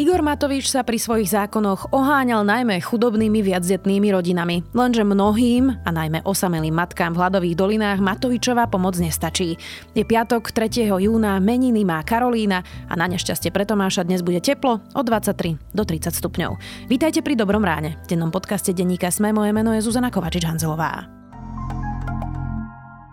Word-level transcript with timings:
Igor 0.00 0.24
Matovič 0.24 0.72
sa 0.72 0.80
pri 0.80 0.96
svojich 0.96 1.28
zákonoch 1.28 1.92
oháňal 1.92 2.40
najmä 2.40 2.80
chudobnými 2.80 3.44
viacdetnými 3.44 4.08
rodinami. 4.16 4.64
Lenže 4.72 5.04
mnohým, 5.04 5.76
a 5.76 5.90
najmä 5.92 6.24
osamelým 6.24 6.72
matkám 6.72 7.12
v 7.12 7.20
hladových 7.20 7.60
dolinách 7.60 8.00
Matovičová 8.00 8.64
pomoc 8.72 8.96
nestačí. 8.96 9.60
Je 9.92 10.00
piatok 10.00 10.56
3. 10.56 10.88
júna, 10.88 11.36
meniny 11.36 11.84
má 11.84 12.00
Karolína 12.00 12.64
a 12.88 12.96
na 12.96 13.12
nešťastie 13.12 13.52
pre 13.52 13.68
Tomáša 13.68 14.08
dnes 14.08 14.24
bude 14.24 14.40
teplo 14.40 14.80
od 14.96 15.04
23 15.04 15.60
do 15.76 15.84
30 15.84 16.16
stupňov. 16.16 16.56
Vítajte 16.88 17.20
pri 17.20 17.36
Dobrom 17.36 17.60
ráne. 17.60 18.00
V 18.08 18.16
dennom 18.16 18.32
podcaste 18.32 18.72
denníka 18.72 19.12
Sme 19.12 19.36
moje 19.36 19.52
meno 19.52 19.76
je 19.76 19.84
Zuzana 19.84 20.08
Kovačič-Hanzelová. 20.08 21.19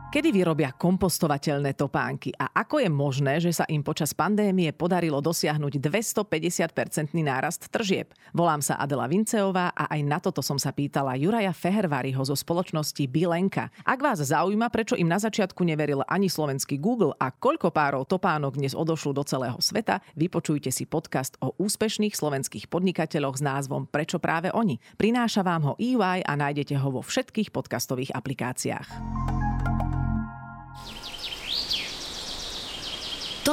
Kedy 0.07 0.31
vyrobia 0.31 0.71
kompostovateľné 0.71 1.75
topánky 1.75 2.31
a 2.39 2.47
ako 2.63 2.79
je 2.79 2.87
možné, 2.87 3.43
že 3.43 3.51
sa 3.51 3.67
im 3.67 3.83
počas 3.83 4.15
pandémie 4.15 4.71
podarilo 4.71 5.19
dosiahnuť 5.19 5.83
250-percentný 5.83 7.27
nárast 7.27 7.67
tržieb? 7.67 8.15
Volám 8.31 8.63
sa 8.63 8.79
Adela 8.79 9.03
Vinceová 9.11 9.75
a 9.75 9.91
aj 9.91 10.01
na 10.07 10.23
toto 10.23 10.39
som 10.39 10.55
sa 10.55 10.71
pýtala 10.71 11.19
Juraja 11.19 11.51
Fehervariho 11.51 12.23
zo 12.23 12.39
spoločnosti 12.39 13.03
Bilenka. 13.03 13.67
Ak 13.83 13.99
vás 13.99 14.23
zaujíma, 14.23 14.71
prečo 14.71 14.95
im 14.95 15.11
na 15.11 15.19
začiatku 15.19 15.67
neveril 15.67 15.99
ani 16.07 16.31
slovenský 16.31 16.79
Google 16.79 17.11
a 17.19 17.27
koľko 17.27 17.75
párov 17.75 18.07
topánok 18.07 18.63
dnes 18.63 18.79
odošlo 18.79 19.11
do 19.11 19.27
celého 19.27 19.59
sveta, 19.59 19.99
vypočujte 20.15 20.71
si 20.71 20.87
podcast 20.87 21.35
o 21.43 21.51
úspešných 21.59 22.15
slovenských 22.15 22.71
podnikateľoch 22.71 23.35
s 23.35 23.43
názvom 23.43 23.91
Prečo 23.91 24.23
práve 24.23 24.55
oni. 24.55 24.79
Prináša 24.95 25.43
vám 25.43 25.67
ho 25.67 25.73
EY 25.75 26.23
a 26.23 26.31
nájdete 26.39 26.79
ho 26.79 26.95
vo 26.95 27.03
všetkých 27.03 27.51
podcastových 27.51 28.15
aplikáciách. 28.15 29.36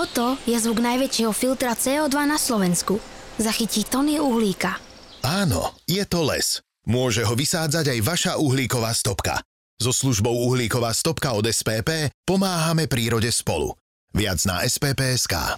Toto 0.05 0.37
je 0.45 0.53
zvuk 0.61 0.85
najväčšieho 0.85 1.33
filtra 1.33 1.73
CO2 1.73 2.13
na 2.29 2.37
Slovensku. 2.37 3.01
Zachytí 3.41 3.89
tony 3.89 4.21
uhlíka. 4.21 4.77
Áno, 5.25 5.73
je 5.89 6.05
to 6.05 6.29
les. 6.29 6.61
Môže 6.85 7.25
ho 7.25 7.33
vysádzať 7.33 7.89
aj 7.89 8.01
vaša 8.05 8.33
uhlíková 8.37 8.93
stopka. 8.93 9.41
So 9.81 9.97
službou 9.97 10.29
Uhlíková 10.45 10.93
stopka 10.93 11.33
od 11.33 11.49
SPP 11.49 12.13
pomáhame 12.29 12.85
prírode 12.85 13.33
spolu. 13.33 13.73
Viac 14.13 14.45
na 14.45 14.61
spp.sk. 14.69 15.57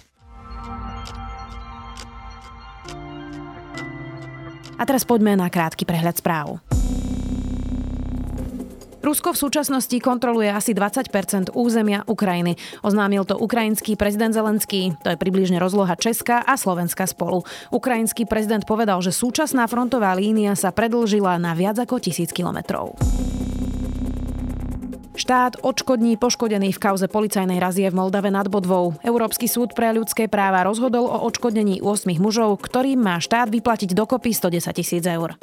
A 4.79 4.83
teraz 4.87 5.03
poďme 5.03 5.35
na 5.35 5.51
krátky 5.51 5.83
prehľad 5.83 6.23
správ. 6.23 6.63
Rusko 8.97 9.33
v 9.33 9.41
súčasnosti 9.45 9.97
kontroluje 10.01 10.49
asi 10.49 10.73
20% 10.73 11.53
územia 11.53 12.01
Ukrajiny. 12.09 12.57
Oznámil 12.81 13.23
to 13.29 13.37
ukrajinský 13.37 13.93
prezident 13.93 14.33
Zelenský. 14.33 14.97
To 15.05 15.13
je 15.13 15.17
približne 15.17 15.61
rozloha 15.61 15.93
Česka 15.93 16.41
a 16.41 16.57
Slovenska 16.57 17.05
spolu. 17.05 17.45
Ukrajinský 17.69 18.25
prezident 18.25 18.65
povedal, 18.65 18.99
že 19.05 19.13
súčasná 19.13 19.69
frontová 19.69 20.17
línia 20.17 20.57
sa 20.57 20.73
predlžila 20.73 21.37
na 21.37 21.53
viac 21.53 21.77
ako 21.77 22.01
tisíc 22.01 22.33
kilometrov. 22.33 22.97
Štát 25.17 25.65
odškodní 25.65 26.13
poškodený 26.21 26.77
v 26.77 26.81
kauze 26.81 27.09
policajnej 27.09 27.57
razie 27.57 27.89
v 27.89 27.97
Moldave 27.97 28.29
nad 28.29 28.45
Bodvou. 28.53 28.93
Európsky 29.01 29.49
súd 29.49 29.73
pre 29.73 29.89
ľudské 29.89 30.29
práva 30.29 30.61
rozhodol 30.61 31.09
o 31.09 31.25
odškodnení 31.25 31.81
8 31.81 32.21
mužov, 32.21 32.61
ktorým 32.61 33.01
má 33.01 33.17
štát 33.17 33.49
vyplatiť 33.49 33.97
dokopy 33.97 34.29
110 34.29 34.77
tisíc 34.77 35.01
eur. 35.09 35.33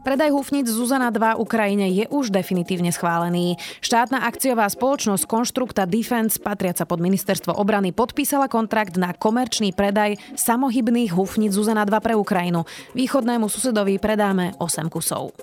Predaj 0.00 0.32
húfnic 0.32 0.64
Zuzana 0.64 1.12
2 1.12 1.36
Ukrajine 1.36 1.92
je 1.92 2.08
už 2.08 2.32
definitívne 2.32 2.88
schválený. 2.88 3.60
Štátna 3.84 4.24
akciová 4.24 4.64
spoločnosť 4.64 5.28
Konštrukta 5.28 5.84
Defense, 5.84 6.40
patriaca 6.40 6.88
pod 6.88 7.04
ministerstvo 7.04 7.52
obrany, 7.52 7.92
podpísala 7.92 8.48
kontrakt 8.48 8.96
na 8.96 9.12
komerčný 9.12 9.76
predaj 9.76 10.16
samohybných 10.32 11.12
húfnic 11.12 11.52
Zuzana 11.52 11.84
2 11.84 12.00
pre 12.00 12.16
Ukrajinu. 12.16 12.64
Východnému 12.96 13.52
susedovi 13.52 14.00
predáme 14.00 14.56
8 14.56 14.88
kusov. 14.88 15.36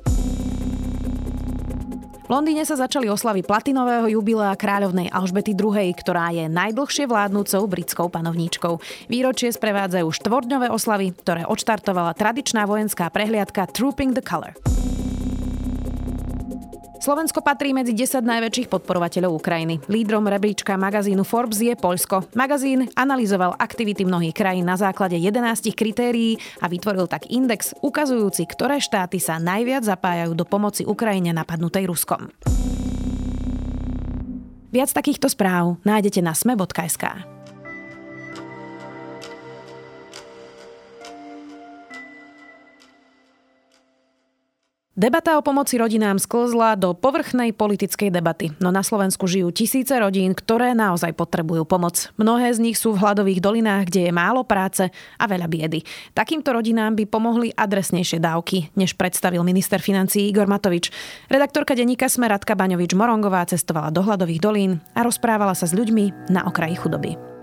V 2.27 2.35
Londýne 2.35 2.67
sa 2.67 2.75
začali 2.75 3.07
oslavy 3.07 3.39
platinového 3.39 4.19
jubilea 4.19 4.51
kráľovnej 4.59 5.07
Alžbety 5.15 5.55
II, 5.55 5.79
ktorá 5.95 6.35
je 6.35 6.51
najdlhšie 6.51 7.07
vládnúcou 7.07 7.63
britskou 7.71 8.11
panovníčkou. 8.11 8.83
Výročie 9.07 9.47
sprevádzajú 9.47 10.11
štvordňové 10.11 10.67
oslavy, 10.67 11.15
ktoré 11.23 11.47
odštartovala 11.47 12.11
tradičná 12.19 12.67
vojenská 12.67 13.07
prehliadka 13.15 13.71
Trooping 13.71 14.11
the 14.11 14.19
Color. 14.19 14.59
Slovensko 16.97 17.45
patrí 17.45 17.77
medzi 17.77 17.93
10 17.93 18.25
najväčších 18.25 18.73
podporovateľov 18.73 19.37
Ukrajiny. 19.37 19.85
Lídrom 19.85 20.25
rebríčka 20.25 20.73
magazínu 20.75 21.21
Forbes 21.21 21.61
je 21.61 21.77
Poľsko. 21.77 22.33
Magazín 22.33 22.89
analyzoval 22.97 23.53
aktivity 23.53 24.01
mnohých 24.01 24.33
krajín 24.33 24.65
na 24.65 24.73
základe 24.75 25.13
11 25.13 25.77
kritérií 25.77 26.41
a 26.57 26.65
vytvoril 26.65 27.05
tak 27.05 27.29
index 27.29 27.77
ukazujúci, 27.85 28.49
ktoré 28.49 28.81
štáty 28.81 29.21
sa 29.21 29.37
najviac 29.37 29.85
zapájajú 29.85 30.33
do 30.33 30.43
pomoci 30.43 30.89
Ukrajine 30.89 31.31
napadnutej 31.37 31.85
Ruskom. 31.85 32.33
Viac 34.73 34.89
takýchto 34.91 35.29
správ 35.29 35.79
nájdete 35.85 36.19
na 36.25 36.33
sme.sk. 36.33 37.36
Debata 44.97 45.37
o 45.37 45.45
pomoci 45.45 45.77
rodinám 45.77 46.17
sklzla 46.17 46.73
do 46.73 46.97
povrchnej 46.97 47.53
politickej 47.53 48.09
debaty, 48.09 48.49
no 48.57 48.73
na 48.73 48.81
Slovensku 48.81 49.29
žijú 49.29 49.53
tisíce 49.53 49.93
rodín, 49.93 50.33
ktoré 50.33 50.73
naozaj 50.73 51.13
potrebujú 51.13 51.69
pomoc. 51.69 52.09
Mnohé 52.17 52.49
z 52.57 52.65
nich 52.65 52.81
sú 52.81 52.97
v 52.97 53.05
hladových 53.05 53.37
dolinách, 53.37 53.93
kde 53.93 54.09
je 54.09 54.17
málo 54.17 54.41
práce 54.41 54.89
a 54.89 55.23
veľa 55.29 55.45
biedy. 55.45 55.85
Takýmto 56.17 56.49
rodinám 56.49 56.97
by 56.97 57.05
pomohli 57.13 57.53
adresnejšie 57.53 58.17
dávky, 58.17 58.73
než 58.73 58.97
predstavil 58.97 59.45
minister 59.45 59.77
financí 59.77 60.33
Igor 60.33 60.49
Matovič. 60.49 60.89
Redaktorka 61.29 61.77
denníka 61.77 62.09
Sme 62.09 62.33
Radka 62.33 62.57
Baňovič-Morongová 62.57 63.45
cestovala 63.45 63.93
do 63.93 64.01
hladových 64.01 64.41
dolín 64.41 64.81
a 64.97 65.05
rozprávala 65.05 65.53
sa 65.53 65.69
s 65.69 65.77
ľuďmi 65.77 66.33
na 66.33 66.41
okraji 66.49 66.73
chudoby. 66.73 67.36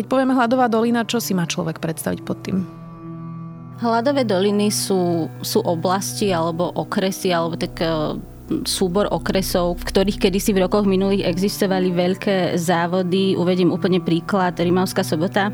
Keď 0.00 0.08
povieme 0.08 0.32
hladová 0.32 0.64
dolina, 0.72 1.04
čo 1.04 1.20
si 1.20 1.36
má 1.36 1.44
človek 1.44 1.76
predstaviť 1.76 2.24
pod 2.24 2.40
tým? 2.40 2.64
Hladové 3.84 4.24
doliny 4.24 4.72
sú, 4.72 5.28
sú 5.44 5.60
oblasti 5.60 6.32
alebo 6.32 6.72
okresy, 6.72 7.28
alebo 7.36 7.60
tak 7.60 7.84
e, 7.84 8.16
súbor 8.64 9.12
okresov, 9.12 9.76
v 9.76 9.84
ktorých 9.92 10.16
kedysi 10.24 10.56
v 10.56 10.64
rokoch 10.64 10.88
minulých 10.88 11.28
existovali 11.28 11.92
veľké 11.92 12.56
závody. 12.56 13.36
Uvedím 13.36 13.76
úplne 13.76 14.00
príklad. 14.00 14.56
Rimavská 14.56 15.04
sobota 15.04 15.52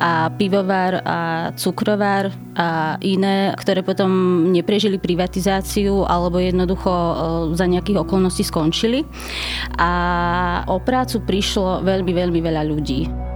a 0.00 0.32
pivovar 0.40 1.04
a 1.04 1.18
cukrovár 1.60 2.32
a 2.56 2.96
iné, 3.04 3.52
ktoré 3.60 3.84
potom 3.84 4.08
neprežili 4.48 4.96
privatizáciu 4.96 6.08
alebo 6.08 6.40
jednoducho 6.40 6.88
e, 6.88 7.14
za 7.60 7.68
nejakých 7.68 8.08
okolností 8.08 8.40
skončili. 8.40 9.04
A 9.76 9.92
o 10.64 10.80
prácu 10.80 11.20
prišlo 11.28 11.84
veľmi, 11.84 12.12
veľmi 12.16 12.40
veľa 12.40 12.64
ľudí. 12.64 13.31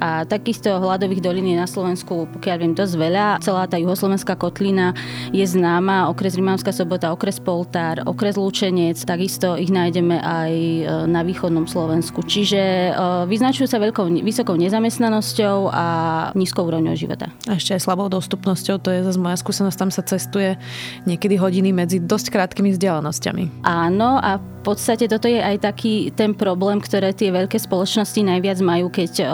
A 0.00 0.24
takisto 0.24 0.80
hladových 0.80 1.20
dolín 1.20 1.46
je 1.52 1.60
na 1.60 1.68
Slovensku, 1.68 2.26
pokiaľ 2.32 2.56
viem, 2.56 2.72
dosť 2.72 2.94
veľa. 2.96 3.26
Celá 3.44 3.68
tá 3.68 3.76
juhoslovenská 3.76 4.34
kotlina 4.34 4.96
je 5.30 5.44
známa, 5.44 6.08
okres 6.08 6.34
Rimavská 6.34 6.72
sobota, 6.72 7.12
okres 7.12 7.38
Poltár, 7.38 8.00
okres 8.08 8.40
Lučenec, 8.40 8.96
takisto 9.04 9.60
ich 9.60 9.68
nájdeme 9.68 10.16
aj 10.16 10.52
e, 10.52 10.82
na 11.04 11.20
východnom 11.20 11.68
Slovensku. 11.68 12.24
Čiže 12.24 12.60
e, 12.60 12.92
vyznačujú 13.28 13.68
sa 13.68 13.76
veľkou, 13.76 14.08
vysokou 14.24 14.56
nezamestnanosťou 14.56 15.68
a 15.68 15.86
nízkou 16.32 16.64
úrovňou 16.64 16.96
života. 16.96 17.28
A 17.44 17.60
ešte 17.60 17.76
aj 17.76 17.84
slabou 17.84 18.08
dostupnosťou, 18.08 18.80
to 18.80 18.88
je 18.88 19.04
zase 19.04 19.20
moja 19.20 19.36
skúsenosť, 19.36 19.76
tam 19.76 19.90
sa 19.92 20.02
cestuje 20.02 20.56
niekedy 21.04 21.36
hodiny 21.36 21.76
medzi 21.76 22.00
dosť 22.00 22.32
krátkými 22.32 22.72
vzdialenosťami. 22.72 23.68
Áno 23.68 24.16
a 24.16 24.40
v 24.60 24.76
podstate 24.76 25.08
toto 25.08 25.24
je 25.24 25.40
aj 25.40 25.64
taký 25.64 26.12
ten 26.12 26.36
problém, 26.36 26.84
ktoré 26.84 27.16
tie 27.16 27.32
veľké 27.32 27.56
spoločnosti 27.56 28.20
najviac 28.20 28.60
majú, 28.60 28.92
keď 28.92 29.12
uh, 29.24 29.28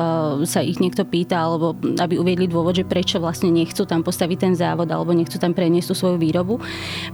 sa 0.47 0.63
ich 0.63 0.79
niekto 0.79 1.03
pýta, 1.03 1.43
alebo 1.43 1.75
aby 1.99 2.15
uviedli 2.15 2.47
dôvod, 2.47 2.79
že 2.79 2.87
prečo 2.87 3.19
vlastne 3.19 3.51
nechcú 3.51 3.83
tam 3.91 4.07
postaviť 4.07 4.39
ten 4.39 4.55
závod, 4.55 4.87
alebo 4.87 5.11
nechcú 5.11 5.35
tam 5.43 5.51
preniesť 5.51 5.91
tú 5.91 5.95
svoju 5.99 6.23
výrobu. 6.23 6.63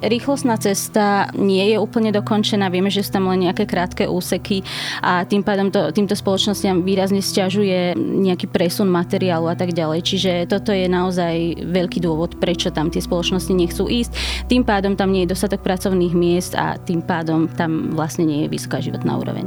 Rýchlostná 0.04 0.60
cesta 0.60 1.32
nie 1.32 1.72
je 1.72 1.80
úplne 1.80 2.12
dokončená, 2.12 2.68
vieme, 2.68 2.92
že 2.92 3.00
sú 3.00 3.16
tam 3.16 3.32
len 3.32 3.48
nejaké 3.48 3.64
krátke 3.64 4.04
úseky 4.04 4.60
a 5.00 5.24
tým 5.24 5.40
pádom 5.40 5.72
to, 5.72 5.88
týmto 5.96 6.12
spoločnostiam 6.12 6.84
výrazne 6.84 7.24
stiažuje 7.24 7.96
nejaký 7.96 8.44
presun 8.52 8.92
materiálu 8.92 9.48
a 9.48 9.56
tak 9.56 9.72
ďalej. 9.72 10.04
Čiže 10.04 10.32
toto 10.52 10.68
je 10.68 10.84
naozaj 10.84 11.64
veľký 11.64 12.04
dôvod, 12.04 12.36
prečo 12.36 12.68
tam 12.68 12.92
tie 12.92 13.00
spoločnosti 13.00 13.56
nechcú 13.56 13.88
ísť. 13.88 14.44
Tým 14.52 14.68
pádom 14.68 15.00
tam 15.00 15.16
nie 15.16 15.24
je 15.24 15.32
dostatok 15.32 15.64
pracovných 15.64 16.12
miest 16.12 16.52
a 16.60 16.76
tým 16.76 17.00
pádom 17.00 17.48
tam 17.48 17.88
vlastne 17.88 18.01
vlastne 18.02 18.26
nie 18.26 18.42
je 18.42 18.50
vysoká 18.50 18.82
životná 18.82 19.14
úroveň. 19.14 19.46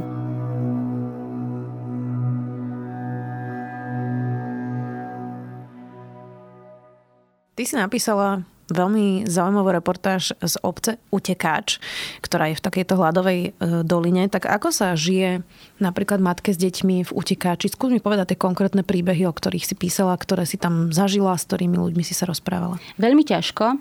Ty 7.52 7.62
si 7.68 7.76
napísala 7.76 8.48
veľmi 8.70 9.26
zaujímavú 9.30 9.70
reportáž 9.70 10.34
z 10.38 10.54
obce 10.62 10.98
Utekáč, 11.14 11.78
ktorá 12.22 12.50
je 12.50 12.58
v 12.58 12.64
takejto 12.64 12.94
hladovej 12.98 13.40
e, 13.40 13.50
doline. 13.86 14.26
Tak 14.26 14.50
ako 14.50 14.74
sa 14.74 14.98
žije 14.98 15.46
napríklad 15.78 16.18
matke 16.18 16.50
s 16.50 16.58
deťmi 16.58 17.06
v 17.06 17.10
Utekáči? 17.14 17.70
Skús 17.70 17.94
mi 17.94 18.02
povedať 18.02 18.34
tie 18.34 18.38
konkrétne 18.42 18.82
príbehy, 18.82 19.28
o 19.28 19.34
ktorých 19.34 19.66
si 19.66 19.74
písala, 19.78 20.18
ktoré 20.18 20.48
si 20.48 20.58
tam 20.58 20.90
zažila, 20.90 21.38
s 21.38 21.46
ktorými 21.46 21.78
ľuďmi 21.78 22.02
si 22.02 22.14
sa 22.14 22.26
rozprávala. 22.26 22.82
Veľmi 22.98 23.22
ťažko. 23.22 23.78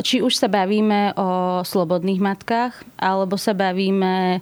Či 0.00 0.16
už 0.24 0.32
sa 0.32 0.48
bavíme 0.48 1.12
o 1.18 1.60
slobodných 1.64 2.20
matkách, 2.22 2.72
alebo 2.96 3.36
sa 3.36 3.52
bavíme 3.52 4.40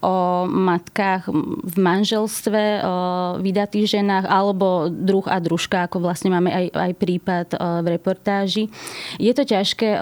o 0.00 0.48
matkách 0.48 1.28
v 1.64 1.76
manželstve, 1.76 2.62
o 2.80 2.94
vydatých 3.40 4.00
ženách 4.00 4.24
alebo 4.24 4.88
druh 4.88 5.24
a 5.28 5.36
družka, 5.36 5.84
ako 5.84 6.00
vlastne 6.00 6.32
máme 6.32 6.48
aj, 6.48 6.66
aj 6.72 6.92
prípad 6.96 7.46
v 7.84 7.86
reportáži. 7.86 8.64
Je 9.20 9.32
to 9.36 9.44
ťažké 9.44 10.00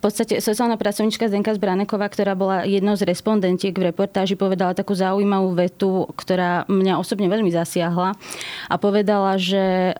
v 0.00 0.08
podstate 0.08 0.40
sociálna 0.40 0.80
pracovníčka 0.80 1.28
Zdenka 1.28 1.52
Zbraneková, 1.52 2.08
ktorá 2.08 2.32
bola 2.32 2.64
jednou 2.64 2.96
z 2.96 3.04
respondentiek 3.04 3.76
v 3.76 3.92
reportáži, 3.92 4.32
povedala 4.32 4.72
takú 4.72 4.96
zaujímavú 4.96 5.52
vetu, 5.52 6.08
ktorá 6.16 6.64
mňa 6.72 6.96
osobne 6.96 7.28
veľmi 7.28 7.52
zasiahla 7.52 8.16
a 8.72 8.74
povedala, 8.80 9.36
že 9.36 9.92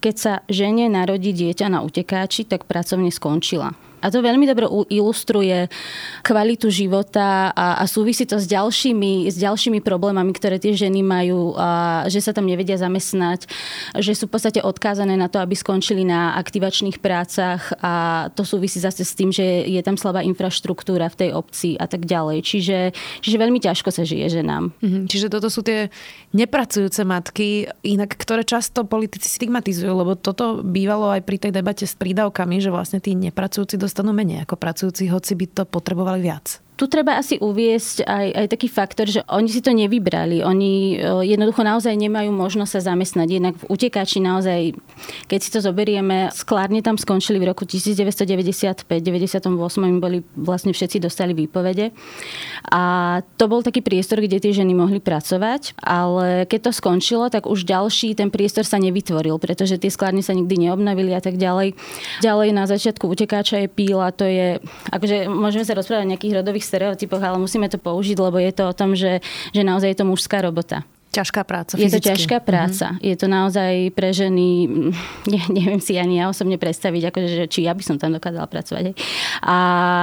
keď 0.00 0.14
sa 0.16 0.40
žene 0.48 0.88
narodí 0.88 1.36
dieťa 1.36 1.68
na 1.68 1.84
utekáči, 1.84 2.48
tak 2.48 2.64
pracovne 2.64 3.12
skončila. 3.12 3.76
A 4.04 4.12
to 4.12 4.20
veľmi 4.20 4.44
dobre 4.44 4.68
ilustruje 4.92 5.72
kvalitu 6.20 6.68
života 6.68 7.48
a, 7.56 7.80
a 7.80 7.84
súvisí 7.88 8.28
to 8.28 8.36
s 8.36 8.44
ďalšími, 8.44 9.32
s 9.32 9.40
ďalšími 9.40 9.80
problémami, 9.80 10.28
ktoré 10.36 10.60
tie 10.60 10.76
ženy 10.76 11.00
majú, 11.00 11.56
a, 11.56 12.04
že 12.12 12.20
sa 12.20 12.36
tam 12.36 12.44
nevedia 12.44 12.76
zamestnať, 12.76 13.48
že 13.96 14.12
sú 14.12 14.28
v 14.28 14.36
podstate 14.36 14.60
odkázané 14.60 15.16
na 15.16 15.32
to, 15.32 15.40
aby 15.40 15.56
skončili 15.56 16.04
na 16.04 16.36
aktivačných 16.36 17.00
prácach 17.00 17.72
a 17.80 18.28
to 18.36 18.44
súvisí 18.44 18.76
zase 18.76 19.08
s 19.08 19.16
tým, 19.16 19.32
že 19.32 19.64
je 19.64 19.80
tam 19.80 19.96
slabá 19.96 20.20
infraštruktúra 20.20 21.08
v 21.08 21.18
tej 21.24 21.30
obci 21.32 21.80
a 21.80 21.88
tak 21.88 22.04
ďalej. 22.04 22.44
Čiže, 22.44 22.78
čiže 23.24 23.36
veľmi 23.40 23.58
ťažko 23.62 23.88
sa 23.88 24.04
žije 24.04 24.42
ženám. 24.42 24.76
Mhm, 24.84 25.08
čiže 25.08 25.32
toto 25.32 25.48
sú 25.48 25.64
tie 25.64 25.88
nepracujúce 26.36 27.00
matky, 27.06 27.70
inak 27.86 28.18
ktoré 28.18 28.42
často 28.44 28.84
politici 28.84 29.30
stigmatizujú, 29.30 29.92
lebo 29.94 30.18
toto 30.18 30.60
bývalo 30.60 31.14
aj 31.14 31.22
pri 31.22 31.36
tej 31.38 31.52
debate 31.54 31.86
s 31.86 31.94
prídavkami, 31.94 32.58
že 32.58 32.74
vlastne 32.74 32.98
tí 32.98 33.14
nepracujúci 33.14 33.78
dosť 33.78 33.93
dostanú 33.94 34.10
menej 34.10 34.42
ako 34.42 34.58
pracujúci, 34.58 35.06
hoci 35.06 35.38
by 35.38 35.46
to 35.54 35.62
potrebovali 35.70 36.18
viac 36.18 36.58
tu 36.74 36.90
treba 36.90 37.14
asi 37.14 37.38
uviesť 37.38 38.02
aj, 38.02 38.26
aj 38.34 38.46
taký 38.50 38.66
faktor, 38.66 39.06
že 39.06 39.22
oni 39.30 39.46
si 39.46 39.62
to 39.62 39.70
nevybrali. 39.70 40.42
Oni 40.42 40.98
e, 40.98 41.22
jednoducho 41.22 41.62
naozaj 41.62 41.94
nemajú 41.94 42.34
možnosť 42.34 42.72
sa 42.74 42.90
zamestnať. 42.90 43.28
Jednak 43.30 43.54
v 43.62 43.64
utekáči 43.70 44.18
naozaj, 44.18 44.74
keď 45.30 45.38
si 45.38 45.50
to 45.54 45.62
zoberieme, 45.62 46.34
sklárne 46.34 46.82
tam 46.82 46.98
skončili 46.98 47.38
v 47.38 47.54
roku 47.54 47.62
1995, 47.62 48.90
98 48.90 49.54
im 49.86 50.02
boli 50.02 50.26
vlastne 50.34 50.74
všetci 50.74 50.98
dostali 50.98 51.30
výpovede. 51.30 51.94
A 52.74 52.82
to 53.38 53.46
bol 53.46 53.62
taký 53.62 53.78
priestor, 53.78 54.18
kde 54.18 54.42
tie 54.42 54.50
ženy 54.50 54.74
mohli 54.74 54.98
pracovať, 54.98 55.78
ale 55.78 56.42
keď 56.50 56.58
to 56.58 56.70
skončilo, 56.74 57.30
tak 57.30 57.46
už 57.46 57.70
ďalší 57.70 58.18
ten 58.18 58.34
priestor 58.34 58.66
sa 58.66 58.82
nevytvoril, 58.82 59.38
pretože 59.38 59.78
tie 59.78 59.94
sklárne 59.94 60.26
sa 60.26 60.34
nikdy 60.34 60.66
neobnovili 60.66 61.14
a 61.14 61.22
tak 61.22 61.38
ďalej. 61.38 61.78
Ďalej 62.18 62.48
na 62.50 62.66
začiatku 62.66 63.06
utekáča 63.06 63.62
je 63.62 63.68
píla, 63.70 64.10
to 64.10 64.26
je, 64.26 64.58
akože 64.90 65.30
môžeme 65.30 65.62
sa 65.62 65.78
rozprávať 65.78 66.02
o 66.02 66.10
nejakých 66.10 66.36
rodových 66.42 66.63
stereotypoch, 66.64 67.20
ale 67.20 67.36
musíme 67.36 67.68
to 67.68 67.76
použiť, 67.76 68.16
lebo 68.16 68.40
je 68.40 68.52
to 68.56 68.64
o 68.68 68.76
tom, 68.76 68.96
že, 68.96 69.20
že 69.52 69.62
naozaj 69.62 69.92
je 69.92 69.98
to 70.00 70.08
mužská 70.08 70.40
robota 70.40 70.82
ťažká 71.14 71.46
práca. 71.46 71.78
Fyzicky. 71.78 71.86
Je 71.86 71.94
to 71.94 72.08
ťažká 72.10 72.38
mhm. 72.42 72.44
práca. 72.44 72.86
Mm-hmm. 72.90 73.06
Je 73.06 73.14
to 73.14 73.26
naozaj 73.30 73.72
pre 73.94 74.10
ženy, 74.10 74.48
ne, 75.32 75.40
neviem 75.48 75.80
si 75.80 75.94
ani 75.94 76.18
ja 76.18 76.26
osobne 76.26 76.58
predstaviť, 76.58 77.14
akože, 77.14 77.28
že, 77.30 77.44
či 77.46 77.66
ja 77.66 77.72
by 77.72 77.82
som 77.86 77.96
tam 77.96 78.12
dokázala 78.12 78.50
pracovať. 78.50 78.82
Hej. 78.90 78.94
A 79.46 79.56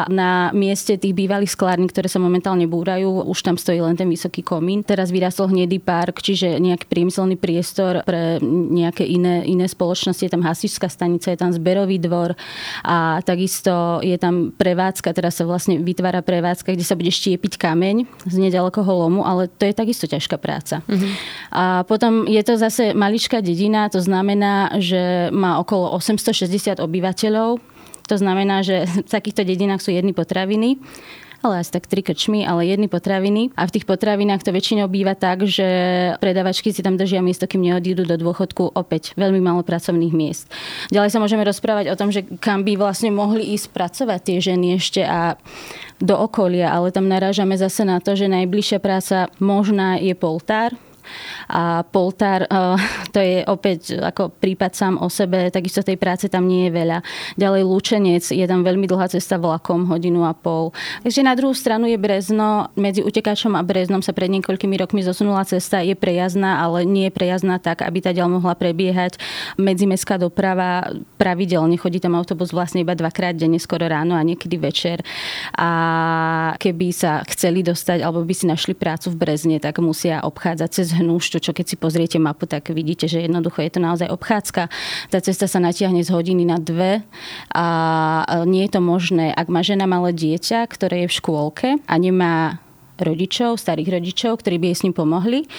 na 0.08 0.50
mieste 0.56 0.96
tých 0.96 1.12
bývalých 1.12 1.52
sklární, 1.52 1.92
ktoré 1.92 2.08
sa 2.08 2.24
momentálne 2.24 2.66
búrajú, 2.66 3.28
už 3.28 3.40
tam 3.44 3.56
stojí 3.60 3.84
len 3.84 4.00
ten 4.00 4.08
vysoký 4.08 4.42
komín. 4.42 4.82
Teraz 4.88 5.12
vyrastol 5.12 5.52
hnedý 5.52 5.84
park, 5.84 6.24
čiže 6.24 6.58
nejaký 6.58 6.88
priemyselný 6.88 7.36
priestor 7.36 8.06
pre 8.08 8.40
nejaké 8.72 9.04
iné, 9.04 9.44
iné 9.44 9.68
spoločnosti. 9.68 10.24
Je 10.24 10.32
tam 10.32 10.46
hasičská 10.46 10.88
stanica, 10.88 11.34
je 11.34 11.40
tam 11.40 11.52
zberový 11.52 12.00
dvor 12.00 12.38
a 12.86 13.20
takisto 13.26 14.00
je 14.06 14.16
tam 14.16 14.54
prevádzka, 14.56 15.12
teraz 15.12 15.42
sa 15.42 15.44
vlastne 15.48 15.82
vytvára 15.82 16.22
prevádzka, 16.22 16.74
kde 16.74 16.86
sa 16.86 16.96
bude 16.96 17.10
štiepiť 17.10 17.58
kameň 17.58 18.06
z 18.30 18.36
nedalekého 18.38 18.88
lomu, 18.88 19.26
ale 19.26 19.50
to 19.50 19.66
je 19.66 19.74
takisto 19.74 20.06
ťažká 20.06 20.38
práca. 20.38 20.86
Mm-hmm. 20.86 21.01
A 21.52 21.84
potom 21.84 22.24
je 22.28 22.42
to 22.44 22.56
zase 22.56 22.96
maličká 22.96 23.44
dedina, 23.44 23.92
to 23.92 24.00
znamená, 24.00 24.80
že 24.80 25.34
má 25.36 25.60
okolo 25.60 25.92
860 26.00 26.80
obyvateľov. 26.80 27.60
To 28.08 28.16
znamená, 28.18 28.64
že 28.64 28.88
v 29.08 29.12
takýchto 29.12 29.44
dedinách 29.44 29.84
sú 29.84 29.92
jedny 29.92 30.16
potraviny 30.16 30.80
ale 31.42 31.66
asi 31.66 31.74
tak 31.74 31.90
tri 31.90 32.06
krčmy, 32.06 32.46
ale 32.46 32.70
jedny 32.70 32.86
potraviny. 32.86 33.50
A 33.58 33.66
v 33.66 33.74
tých 33.74 33.90
potravinách 33.90 34.46
to 34.46 34.54
väčšinou 34.54 34.86
býva 34.86 35.18
tak, 35.18 35.44
že 35.50 35.66
predavačky 36.22 36.70
si 36.70 36.86
tam 36.86 36.96
držia 36.96 37.26
miesto, 37.26 37.50
kým 37.50 37.66
neodídu 37.66 38.06
do 38.06 38.16
dôchodku 38.16 38.78
opäť 38.78 39.18
veľmi 39.18 39.42
málo 39.42 39.66
pracovných 39.66 40.14
miest. 40.14 40.46
Ďalej 40.94 41.10
sa 41.10 41.20
môžeme 41.20 41.42
rozprávať 41.42 41.90
o 41.92 41.98
tom, 41.98 42.14
že 42.14 42.24
kam 42.40 42.62
by 42.62 42.78
vlastne 42.78 43.10
mohli 43.10 43.58
ísť 43.58 43.74
pracovať 43.74 44.20
tie 44.22 44.38
ženy 44.38 44.78
ešte 44.78 45.02
a 45.02 45.36
do 45.98 46.14
okolia, 46.18 46.70
ale 46.70 46.94
tam 46.94 47.10
narážame 47.10 47.58
zase 47.58 47.86
na 47.86 47.98
to, 47.98 48.14
že 48.14 48.30
najbližšia 48.30 48.78
práca 48.78 49.30
možná 49.42 49.98
je 49.98 50.14
poltár, 50.14 50.78
a 51.52 51.84
Poltár, 51.84 52.48
eh, 52.48 52.78
to 53.16 53.20
je 53.20 53.44
opäť 53.46 54.00
ako 54.00 54.32
prípad 54.32 54.72
sám 54.72 54.96
o 55.04 55.12
sebe, 55.12 55.52
takisto 55.52 55.84
tej 55.84 56.00
práce 56.00 56.32
tam 56.32 56.48
nie 56.48 56.70
je 56.70 56.72
veľa. 56.72 57.04
Ďalej 57.36 57.62
Lúčenec, 57.68 58.24
je 58.24 58.46
tam 58.48 58.64
veľmi 58.64 58.88
dlhá 58.88 59.12
cesta 59.12 59.36
vlakom, 59.36 59.90
hodinu 59.92 60.24
a 60.24 60.32
pol. 60.32 60.72
Takže 61.04 61.22
na 61.22 61.36
druhú 61.36 61.52
stranu 61.52 61.86
je 61.90 62.00
Brezno, 62.00 62.72
medzi 62.80 63.04
Utekáčom 63.04 63.54
a 63.58 63.66
Breznom 63.66 64.00
sa 64.00 64.16
pred 64.16 64.32
niekoľkými 64.32 64.80
rokmi 64.80 65.04
zosunula 65.04 65.44
cesta, 65.44 65.84
je 65.84 65.94
prejazná, 65.94 66.64
ale 66.64 66.88
nie 66.88 67.12
je 67.12 67.14
prejazná 67.14 67.60
tak, 67.60 67.84
aby 67.84 68.00
tá 68.00 68.16
ďal 68.16 68.32
mohla 68.32 68.56
prebiehať. 68.56 69.20
Medzimestská 69.60 70.16
doprava 70.16 70.94
pravidelne 71.20 71.76
chodí 71.82 71.98
tam 71.98 72.14
autobus 72.14 72.54
vlastne 72.54 72.86
iba 72.86 72.94
dvakrát 72.94 73.34
denne, 73.34 73.58
skoro 73.58 73.90
ráno 73.90 74.14
a 74.14 74.22
niekedy 74.22 74.62
večer. 74.62 75.02
A 75.58 75.70
keby 76.62 76.94
sa 76.94 77.26
chceli 77.28 77.66
dostať 77.66 78.06
alebo 78.06 78.22
by 78.22 78.34
si 78.38 78.46
našli 78.46 78.78
prácu 78.78 79.10
v 79.12 79.20
Brezne, 79.20 79.58
tak 79.58 79.82
musia 79.82 80.22
obchádzať 80.22 80.70
cez 80.70 80.91
Hnúšťu, 80.98 81.38
čo 81.40 81.52
keď 81.56 81.66
si 81.66 81.76
pozriete 81.80 82.18
mapu, 82.20 82.48
tak 82.48 82.72
vidíte, 82.72 83.08
že 83.08 83.24
jednoducho 83.24 83.64
je 83.64 83.72
to 83.72 83.80
naozaj 83.80 84.12
obchádzka. 84.12 84.68
Tá 85.08 85.18
cesta 85.24 85.48
sa 85.48 85.60
natiahne 85.64 86.04
z 86.04 86.12
hodiny 86.12 86.44
na 86.44 86.60
dve 86.60 87.04
a 87.56 87.66
nie 88.44 88.68
je 88.68 88.76
to 88.76 88.82
možné, 88.84 89.32
ak 89.32 89.48
má 89.48 89.64
žena 89.64 89.88
malé 89.88 90.12
dieťa, 90.12 90.68
ktoré 90.68 91.06
je 91.06 91.12
v 91.12 91.18
škôlke 91.18 91.68
a 91.88 91.94
nemá 91.96 92.60
rodičov, 93.02 93.58
starých 93.58 93.98
rodičov, 93.98 94.46
ktorí 94.46 94.62
by 94.62 94.66
jej 94.72 94.78
s 94.78 94.84
ním 94.86 94.94
pomohli 94.94 95.50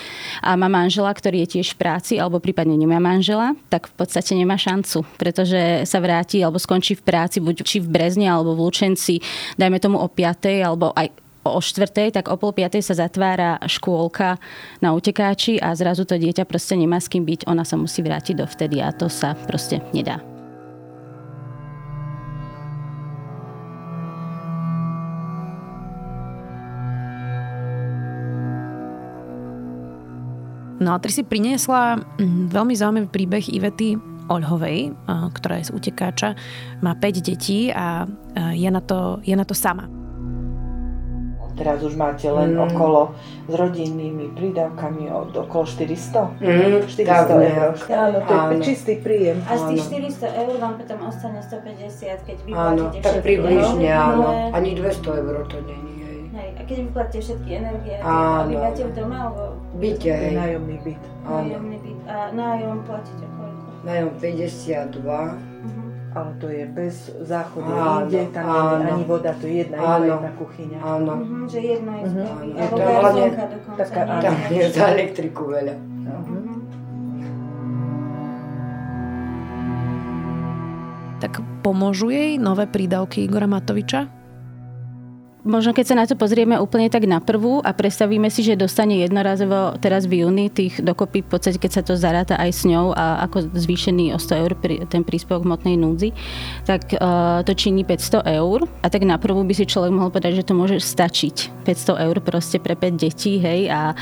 a 0.47 0.55
má 0.55 0.71
manžela, 0.71 1.11
ktorý 1.11 1.43
je 1.43 1.59
tiež 1.59 1.75
v 1.75 1.81
práci 1.83 2.15
alebo 2.15 2.39
prípadne 2.39 2.79
nemá 2.79 3.03
manžela, 3.03 3.59
tak 3.67 3.91
v 3.91 3.95
podstate 3.99 4.39
nemá 4.39 4.55
šancu, 4.55 5.03
pretože 5.19 5.83
sa 5.83 5.99
vráti 5.99 6.39
alebo 6.39 6.63
skončí 6.63 6.95
v 6.95 7.03
práci 7.03 7.43
buď 7.43 7.67
či 7.67 7.83
v 7.83 7.91
Brezne 7.91 8.31
alebo 8.31 8.55
v 8.55 8.63
Lučenci, 8.63 9.19
dajme 9.59 9.83
tomu 9.83 9.99
o 9.99 10.07
5. 10.07 10.63
alebo 10.63 10.95
aj 10.95 11.11
o 11.43 11.59
štvrtej, 11.59 12.15
tak 12.15 12.31
o 12.31 12.39
pol 12.39 12.55
piatej 12.55 12.83
sa 12.83 12.95
zatvára 12.95 13.59
škôlka 13.67 14.39
na 14.79 14.95
utekáči 14.95 15.59
a 15.59 15.75
zrazu 15.75 16.07
to 16.07 16.15
dieťa 16.15 16.47
proste 16.47 16.79
nemá 16.79 17.03
s 17.03 17.11
kým 17.11 17.27
byť, 17.27 17.51
ona 17.51 17.67
sa 17.67 17.75
musí 17.75 18.03
vrátiť 18.03 18.39
dovtedy 18.39 18.79
a 18.79 18.95
to 18.95 19.11
sa 19.11 19.35
proste 19.35 19.83
nedá. 19.91 20.23
No 30.83 30.99
a 30.99 30.99
ty 30.99 31.15
si 31.15 31.23
priniesla 31.23 32.03
mm, 32.19 32.51
veľmi 32.51 32.75
zaujímavý 32.75 33.07
príbeh 33.07 33.47
Ivety 33.55 33.95
Oľhovej, 34.27 34.95
ktorá 35.07 35.63
je 35.63 35.71
z 35.71 35.75
utekáča. 35.75 36.35
Má 36.83 36.99
5 36.99 37.23
detí 37.23 37.71
a 37.71 38.07
je 38.55 38.71
na 38.71 38.83
to, 38.83 39.23
je 39.23 39.35
na 39.35 39.47
to 39.47 39.55
sama. 39.55 40.02
Teraz 41.63 41.79
už 41.79 41.95
máte 41.95 42.27
len 42.27 42.59
mm. 42.59 42.75
okolo 42.75 43.15
s 43.47 43.55
rodinnými 43.55 44.35
prídavkami 44.35 45.15
od 45.15 45.31
okolo 45.31 45.63
400? 45.63 46.43
Mm, 46.43 46.91
400 46.91 47.07
tak, 47.07 47.31
eur. 47.31 47.73
Áno, 47.87 48.19
to 48.27 48.35
áno. 48.35 48.51
je 48.51 48.57
čistý 48.67 48.99
príjem. 48.99 49.39
A 49.47 49.55
z 49.55 49.63
tých 49.71 50.11
400 50.19 50.43
eur 50.43 50.55
vám 50.59 50.75
potom 50.83 50.99
ostane 51.07 51.39
150, 51.39 52.27
keď 52.27 52.37
vyplatíte 52.43 52.99
áno, 52.99 53.07
tak 53.07 53.15
približne, 53.23 53.91
áno. 53.95 54.27
Ani 54.51 54.75
200 54.75 55.23
eur 55.23 55.47
to 55.47 55.59
není. 55.63 55.95
Hej. 56.35 56.49
A 56.59 56.61
keď 56.67 56.77
vyplatíte 56.91 57.21
všetky 57.31 57.51
energie, 57.63 57.95
áno. 58.03 58.51
bývate 58.51 58.83
v 58.83 58.93
dome 58.99 59.15
alebo... 59.15 59.43
Byte, 59.79 60.11
hej. 60.11 60.35
Nájomný 60.35 60.77
byt. 60.83 61.03
Nájomný 61.23 61.79
byt. 61.79 61.99
A 62.11 62.15
nájom 62.35 62.79
platíte 62.83 63.27
koľko? 63.39 63.69
Nájom 63.87 64.11
52 64.19 65.82
ale 66.13 66.31
to 66.37 66.47
je 66.49 66.65
bez 66.69 67.09
záchodu 67.25 67.73
inde, 68.05 68.29
tam 68.37 68.45
áno. 68.45 68.85
ani 68.85 69.05
voda, 69.09 69.33
to 69.33 69.49
je 69.49 69.65
jedna, 69.65 69.77
áno, 69.81 70.05
jedna 70.13 70.31
kuchyňa. 70.37 70.79
Áno. 70.85 71.13
Uh-huh, 71.17 71.45
že 71.49 71.61
jedno 71.61 71.91
je 71.97 72.03
uh-huh. 72.05 72.27
áno. 72.29 72.53
Alebo 72.53 72.77
garzonka 72.77 73.45
dokonca. 73.49 73.79
Taká, 73.81 74.01
áno. 74.05 74.23
Tam 74.23 74.35
je 74.53 74.65
za 74.69 74.85
elektriku 74.93 75.43
veľa. 75.49 75.75
Uh-huh. 75.77 76.43
tak 81.23 81.39
pomôžu 81.63 82.11
jej 82.11 82.35
nové 82.35 82.67
prídavky 82.67 83.23
Igora 83.23 83.47
Matoviča? 83.47 84.22
Možno 85.43 85.75
keď 85.75 85.85
sa 85.91 85.99
na 85.99 86.07
to 86.07 86.15
pozrieme 86.15 86.55
úplne 86.55 86.87
tak 86.87 87.03
na 87.03 87.19
prvú 87.19 87.59
a 87.67 87.75
predstavíme 87.75 88.31
si, 88.31 88.47
že 88.47 88.55
dostane 88.55 89.03
jednorazovo 89.03 89.75
teraz 89.83 90.07
v 90.07 90.23
júni 90.23 90.47
tých 90.47 90.79
dokopy, 90.79 91.27
v 91.27 91.31
podstate 91.35 91.59
keď 91.59 91.71
sa 91.75 91.83
to 91.83 91.99
zaráta 91.99 92.39
aj 92.39 92.51
s 92.55 92.63
ňou 92.63 92.95
a 92.95 93.27
ako 93.27 93.51
zvýšený 93.51 94.15
o 94.15 94.23
100 94.23 94.39
eur 94.39 94.55
ten 94.87 95.03
príspevok 95.03 95.43
hmotnej 95.43 95.75
núdzi, 95.75 96.15
tak 96.63 96.95
uh, 96.95 97.43
to 97.43 97.59
činí 97.59 97.83
500 97.83 98.23
eur 98.39 98.71
a 98.71 98.87
tak 98.87 99.03
na 99.03 99.19
prvú 99.19 99.43
by 99.43 99.51
si 99.51 99.67
človek 99.67 99.91
mohol 99.91 100.15
povedať, 100.15 100.39
že 100.39 100.47
to 100.47 100.55
môže 100.55 100.79
stačiť. 100.79 101.67
500 101.67 102.07
eur 102.07 102.17
proste 102.23 102.63
pre 102.63 102.79
5 102.79 103.03
detí, 103.03 103.43
hej, 103.43 103.67
a, 103.67 103.99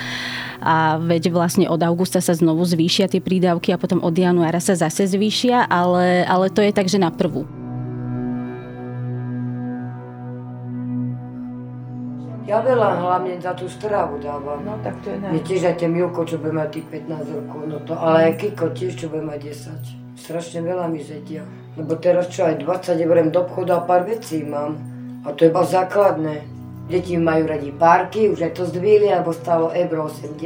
a 0.60 1.00
veď 1.00 1.32
vlastne 1.32 1.72
od 1.72 1.80
augusta 1.80 2.20
sa 2.20 2.36
znovu 2.36 2.68
zvýšia 2.68 3.08
tie 3.08 3.24
prídavky 3.24 3.72
a 3.72 3.80
potom 3.80 4.04
od 4.04 4.12
januára 4.12 4.60
sa 4.60 4.76
zase 4.76 5.08
zvýšia, 5.08 5.64
ale, 5.72 6.20
ale 6.28 6.52
to 6.52 6.60
je 6.60 6.68
tak, 6.68 6.84
že 6.84 7.00
na 7.00 7.08
prvú. 7.08 7.59
Ja 12.50 12.58
veľa 12.58 12.98
hlavne 12.98 13.38
za 13.38 13.54
tú 13.54 13.70
stravu 13.70 14.18
dávam. 14.18 14.58
No 14.66 14.74
tak 14.82 14.98
to 15.06 15.14
je. 15.14 15.22
Mne 15.22 15.38
tiež 15.46 15.70
aj 15.70 15.78
tie 15.78 15.86
Milko, 15.86 16.26
čo 16.26 16.42
bude 16.42 16.50
mať 16.50 16.82
tých 16.82 17.06
15 17.06 17.38
rokov, 17.38 17.62
no 17.70 17.78
to, 17.86 17.94
ale 17.94 18.26
aj 18.26 18.42
Kiko 18.42 18.74
tiež, 18.74 18.98
čo 18.98 19.06
bude 19.06 19.22
mať 19.22 19.54
10. 20.18 20.18
Strašne 20.18 20.66
veľa 20.66 20.90
mi 20.90 20.98
zedia. 20.98 21.46
Lebo 21.78 21.94
teraz 22.02 22.26
čo, 22.26 22.50
aj 22.50 22.58
20 22.58 23.06
eur 23.06 23.22
do 23.30 23.46
obchodu 23.46 23.78
a 23.78 23.86
pár 23.86 24.02
vecí 24.02 24.42
mám. 24.42 24.82
A 25.22 25.30
to 25.30 25.46
je 25.46 25.54
iba 25.54 25.62
základné. 25.62 26.42
Deti 26.90 27.14
majú 27.14 27.46
radi 27.46 27.70
párky, 27.70 28.26
už 28.26 28.42
aj 28.42 28.58
to 28.58 28.66
zdvihli, 28.66 29.14
alebo 29.14 29.30
stalo 29.30 29.70
euro 29.70 30.10
80, 30.10 30.42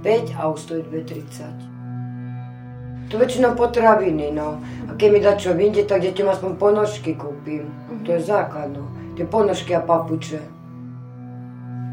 5 0.00 0.40
a 0.40 0.42
už 0.48 0.56
stojí 0.56 0.88
2,30. 0.88 3.12
To 3.12 3.20
väčšinou 3.20 3.52
potraviny, 3.52 4.32
no. 4.32 4.56
A 4.88 4.96
keď 4.96 5.08
mi 5.12 5.20
dá 5.20 5.36
čo 5.36 5.52
vyjde, 5.52 5.84
tak 5.84 6.00
deťom 6.00 6.32
aspoň 6.32 6.56
ponožky 6.56 7.12
kúpim. 7.12 7.68
To 8.08 8.16
je 8.16 8.24
základ, 8.24 8.72
no. 8.72 8.88
Tie 9.20 9.28
ponožky 9.28 9.76
a 9.76 9.84
papuče. 9.84 10.56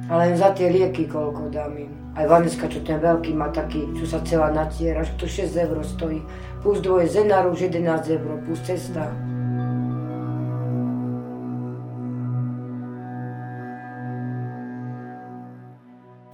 A 0.06 0.22
len 0.22 0.38
za 0.38 0.54
tie 0.54 0.70
lieky 0.70 1.10
koľko 1.10 1.50
dám 1.50 1.74
im. 1.82 1.90
Aj 2.14 2.30
Vaneska, 2.30 2.70
čo 2.70 2.80
ten 2.86 3.02
veľký 3.02 3.34
má 3.34 3.50
taký, 3.50 3.90
čo 3.98 4.06
sa 4.06 4.22
celá 4.22 4.54
natiera, 4.54 5.02
až 5.02 5.10
to 5.18 5.26
6 5.26 5.52
eur 5.58 5.82
stojí. 5.82 6.22
Plus 6.62 6.78
dvoje 6.78 7.10
zenaru 7.10 7.58
už 7.58 7.74
11 7.74 8.14
eur, 8.14 8.38
plus 8.46 8.62
cesta. 8.62 9.10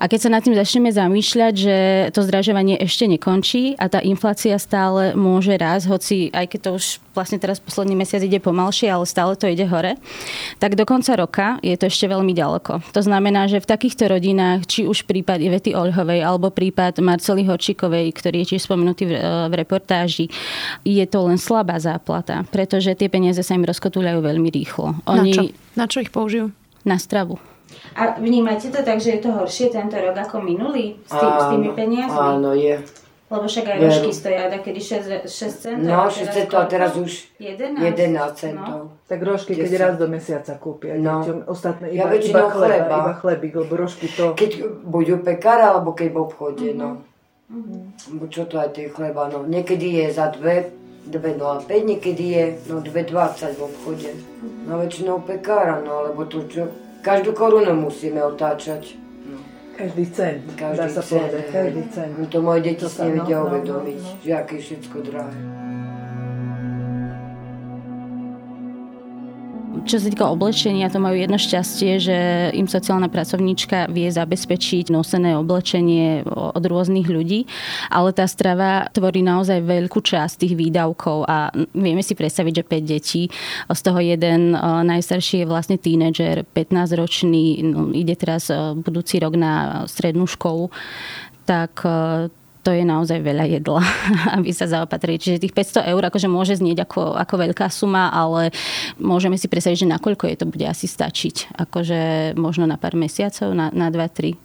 A 0.02 0.10
keď 0.10 0.20
sa 0.26 0.34
nad 0.34 0.42
tým 0.42 0.58
začneme 0.58 0.90
zamýšľať, 0.90 1.54
že 1.54 1.78
to 2.10 2.26
zdražovanie 2.26 2.74
ešte 2.82 3.06
nekončí 3.06 3.78
a 3.78 3.86
tá 3.86 4.02
inflácia 4.02 4.58
stále 4.58 5.14
môže 5.14 5.54
rásť, 5.54 5.86
hoci 5.86 6.16
aj 6.34 6.50
keď 6.50 6.60
to 6.66 6.72
už 6.82 6.86
vlastne 7.14 7.38
teraz 7.38 7.62
posledný 7.62 7.94
mesiac 7.94 8.26
ide 8.26 8.42
pomalšie, 8.42 8.90
ale 8.90 9.06
stále 9.06 9.38
to 9.38 9.46
ide 9.46 9.62
hore, 9.70 9.94
tak 10.58 10.74
do 10.74 10.90
konca 10.90 11.14
roka 11.14 11.62
je 11.62 11.78
to 11.78 11.86
ešte 11.86 12.10
veľmi 12.10 12.34
ďaleko. 12.34 12.82
To 12.98 13.02
znamená, 13.06 13.46
že 13.46 13.62
v 13.62 13.70
takýchto 13.70 14.10
rodinách, 14.10 14.66
či 14.66 14.90
už 14.90 15.06
prípad 15.06 15.38
Ivety 15.38 15.78
Oľhovej 15.78 16.26
alebo 16.26 16.50
prípad 16.50 16.98
Marcely 16.98 17.46
Horčikovej, 17.46 18.10
ktorý 18.10 18.42
je 18.42 18.58
tiež 18.58 18.66
spomenutý 18.66 19.06
v, 19.06 19.14
v 19.22 19.54
reportáži, 19.54 20.34
je 20.82 21.06
to 21.06 21.30
len 21.30 21.38
slabá 21.38 21.78
záplata, 21.78 22.42
pretože 22.50 22.98
tie 22.98 23.06
peniaze 23.06 23.46
sa 23.46 23.54
im 23.54 23.70
rozkotúľajú 23.70 24.18
veľmi 24.18 24.50
rýchlo. 24.50 24.98
Oni... 25.06 25.30
Na 25.30 25.38
čo? 25.38 25.44
Na 25.78 25.86
čo 25.86 25.98
ich 26.02 26.10
použijú? 26.10 26.50
Na 26.82 26.98
stravu. 26.98 27.38
A 27.96 28.20
vnímate 28.20 28.72
to 28.72 28.82
tak, 28.82 29.00
že 29.00 29.18
je 29.18 29.22
to 29.24 29.32
horšie 29.36 29.72
tento 29.72 29.96
rok 30.00 30.16
ako 30.18 30.42
minulý 30.42 31.00
s, 31.06 31.14
tým, 31.14 31.32
áno, 31.32 31.40
s 31.40 31.46
tými 31.52 31.70
peniazmi? 31.76 32.20
Áno, 32.20 32.52
je. 32.56 32.76
Lebo 33.32 33.48
však 33.48 33.64
aj 33.64 33.78
rožky 33.80 34.12
stoja 34.12 34.52
kedy 34.52 34.82
6, 34.84 35.32
6 35.32 35.64
centov. 35.64 35.88
No, 35.88 36.12
6 36.12 36.36
centov 36.36 36.58
a 36.60 36.66
teraz 36.68 37.00
už 37.00 37.32
11, 37.40 37.80
11 37.80 38.36
centov. 38.36 38.80
No. 38.92 39.08
Tak 39.08 39.20
rožky, 39.24 39.56
keď 39.56 39.72
raz 39.80 39.94
do 39.96 40.12
mesiaca 40.12 40.60
kúpia. 40.60 41.00
No. 41.00 41.24
Ostatné 41.48 41.96
iba, 41.96 42.12
ja 42.12 42.20
iba 42.20 42.52
chleba, 42.52 42.52
chleba. 42.52 42.96
Iba 43.00 43.14
chlebík, 43.24 43.54
lebo 43.56 43.74
rožky 43.80 44.12
to... 44.12 44.36
Keď 44.36 44.84
buď 44.84 45.06
u 45.16 45.18
pekára, 45.24 45.72
alebo 45.72 45.96
keď 45.96 46.12
v 46.12 46.18
obchode, 46.20 46.68
mm-hmm. 46.76 46.84
no. 46.84 46.90
Mm-hmm. 47.48 48.28
Čo 48.28 48.52
to 48.52 48.60
aj 48.60 48.76
tie 48.76 48.92
chleba, 48.92 49.32
no. 49.32 49.48
Niekedy 49.48 50.04
je 50.04 50.06
za 50.12 50.28
2, 50.36 51.08
2,05, 51.08 51.72
niekedy 51.72 52.26
je 52.36 52.44
no 52.68 52.84
2,20 52.84 53.56
v 53.56 53.62
obchode. 53.64 54.12
No 54.68 54.76
väčšinou 54.76 55.24
pekára, 55.24 55.80
no, 55.80 56.12
lebo 56.12 56.28
to 56.28 56.44
čo 56.52 56.68
Každú 57.02 57.34
korunu 57.34 57.74
musíme 57.74 58.22
otáčať. 58.22 58.94
No. 59.26 59.42
Každý 59.74 60.06
cent, 60.14 60.42
každý 60.54 60.78
dá 60.78 60.86
sa 60.90 61.02
cent, 61.02 61.18
povedať, 61.18 61.44
každý 61.50 61.84
cent. 61.90 62.14
No 62.14 62.26
to 62.30 62.38
moje 62.46 62.62
deti 62.62 62.86
si 62.86 63.02
nevedia 63.02 63.42
no, 63.42 63.50
uvedomiť, 63.50 63.98
no, 63.98 64.06
no, 64.06 64.14
no. 64.14 64.22
že 64.22 64.32
aké 64.38 64.54
je 64.58 64.64
všetko 64.70 64.98
drahé. 65.10 65.61
Čo 69.82 69.98
sa 69.98 70.14
týka 70.14 70.30
oblečenia, 70.30 70.94
to 70.94 71.02
majú 71.02 71.18
jedno 71.18 71.42
šťastie, 71.42 71.92
že 71.98 72.18
im 72.54 72.70
sociálna 72.70 73.10
pracovníčka 73.10 73.90
vie 73.90 74.08
zabezpečiť 74.14 74.94
nosené 74.94 75.34
oblečenie 75.36 76.24
od 76.32 76.64
rôznych 76.64 77.10
ľudí, 77.10 77.50
ale 77.90 78.14
tá 78.14 78.30
strava 78.30 78.88
tvorí 78.94 79.26
naozaj 79.26 79.60
veľkú 79.66 80.00
časť 80.00 80.48
tých 80.48 80.54
výdavkov 80.54 81.26
a 81.26 81.52
vieme 81.74 82.06
si 82.06 82.14
predstaviť, 82.14 82.62
že 82.62 82.64
5 82.64 82.94
detí, 82.94 83.24
z 83.68 83.82
toho 83.82 84.00
jeden 84.00 84.54
najstarší 84.62 85.44
je 85.44 85.50
vlastne 85.50 85.82
tínedžer, 85.82 86.46
15-ročný, 86.54 87.66
no, 87.66 87.90
ide 87.92 88.14
teraz 88.14 88.54
budúci 88.86 89.18
rok 89.18 89.34
na 89.34 89.84
strednú 89.90 90.30
školu, 90.30 90.70
tak 91.44 91.84
to 92.62 92.72
je 92.72 92.86
naozaj 92.86 93.20
veľa 93.22 93.46
jedla, 93.58 93.82
aby 94.38 94.54
sa 94.54 94.70
zaopatrili. 94.70 95.18
Čiže 95.18 95.42
tých 95.42 95.56
500 95.56 95.92
eur 95.92 96.02
akože 96.08 96.30
môže 96.30 96.54
znieť 96.58 96.86
ako, 96.86 97.18
ako 97.18 97.36
veľká 97.50 97.68
suma, 97.74 98.14
ale 98.14 98.54
môžeme 99.02 99.36
si 99.36 99.50
predstaviť, 99.50 99.86
že 99.86 99.94
nakoľko 99.94 100.30
je 100.30 100.38
to 100.38 100.46
bude 100.46 100.66
asi 100.66 100.86
stačiť. 100.86 101.58
Akože 101.58 102.34
možno 102.38 102.70
na 102.70 102.78
pár 102.78 102.94
mesiacov, 102.94 103.52
na, 103.58 103.74
na 103.74 103.90
2-3. 103.90 104.38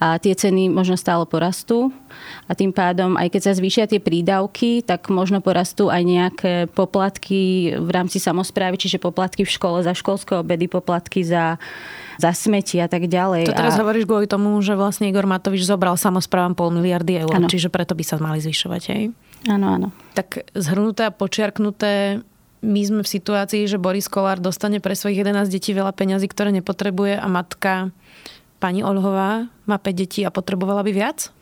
A 0.00 0.20
tie 0.20 0.36
ceny 0.36 0.68
možno 0.68 1.00
stále 1.00 1.24
porastú 1.24 1.90
a 2.46 2.52
tým 2.52 2.70
pádom, 2.70 3.16
aj 3.16 3.32
keď 3.32 3.42
sa 3.50 3.52
zvýšia 3.56 3.88
tie 3.88 3.98
prídavky, 3.98 4.84
tak 4.84 5.08
možno 5.08 5.40
porastú 5.40 5.88
aj 5.88 6.02
nejaké 6.04 6.52
poplatky 6.76 7.72
v 7.80 7.90
rámci 7.90 8.20
samozprávy, 8.20 8.76
čiže 8.76 9.00
poplatky 9.00 9.48
v 9.48 9.54
škole 9.54 9.80
za 9.80 9.96
školské 9.96 10.36
obedy, 10.36 10.68
poplatky 10.68 11.24
za 11.24 11.56
za 12.18 12.32
smeti 12.34 12.80
a 12.82 12.88
tak 12.88 13.08
ďalej. 13.08 13.48
To 13.48 13.56
teraz 13.56 13.76
a... 13.76 13.86
hovoríš 13.86 14.04
kvôli 14.08 14.26
tomu, 14.26 14.56
že 14.60 14.74
vlastne 14.74 15.08
Igor 15.08 15.24
Matovič 15.24 15.64
zobral 15.64 15.94
samozprávam 15.96 16.56
pol 16.56 16.72
miliardy 16.74 17.22
eur, 17.22 17.32
ano. 17.32 17.48
čiže 17.48 17.70
preto 17.70 17.96
by 17.96 18.04
sa 18.04 18.16
mali 18.20 18.42
zvyšovať, 18.42 18.82
hej? 18.90 19.02
Áno, 19.48 19.66
áno. 19.68 19.88
Tak 20.18 20.52
zhrnuté 20.54 21.08
a 21.08 21.14
počiarknuté, 21.14 22.22
my 22.62 22.80
sme 22.86 23.02
v 23.02 23.10
situácii, 23.10 23.66
že 23.66 23.82
Boris 23.82 24.06
Kolár 24.06 24.38
dostane 24.38 24.78
pre 24.78 24.94
svojich 24.94 25.26
11 25.26 25.50
detí 25.50 25.74
veľa 25.74 25.90
peňazí, 25.90 26.30
ktoré 26.30 26.54
nepotrebuje 26.54 27.18
a 27.18 27.26
matka 27.26 27.90
pani 28.62 28.86
Olhová 28.86 29.50
má 29.66 29.76
5 29.82 29.90
detí 29.98 30.22
a 30.22 30.30
potrebovala 30.30 30.86
by 30.86 30.92
viac? 30.94 31.34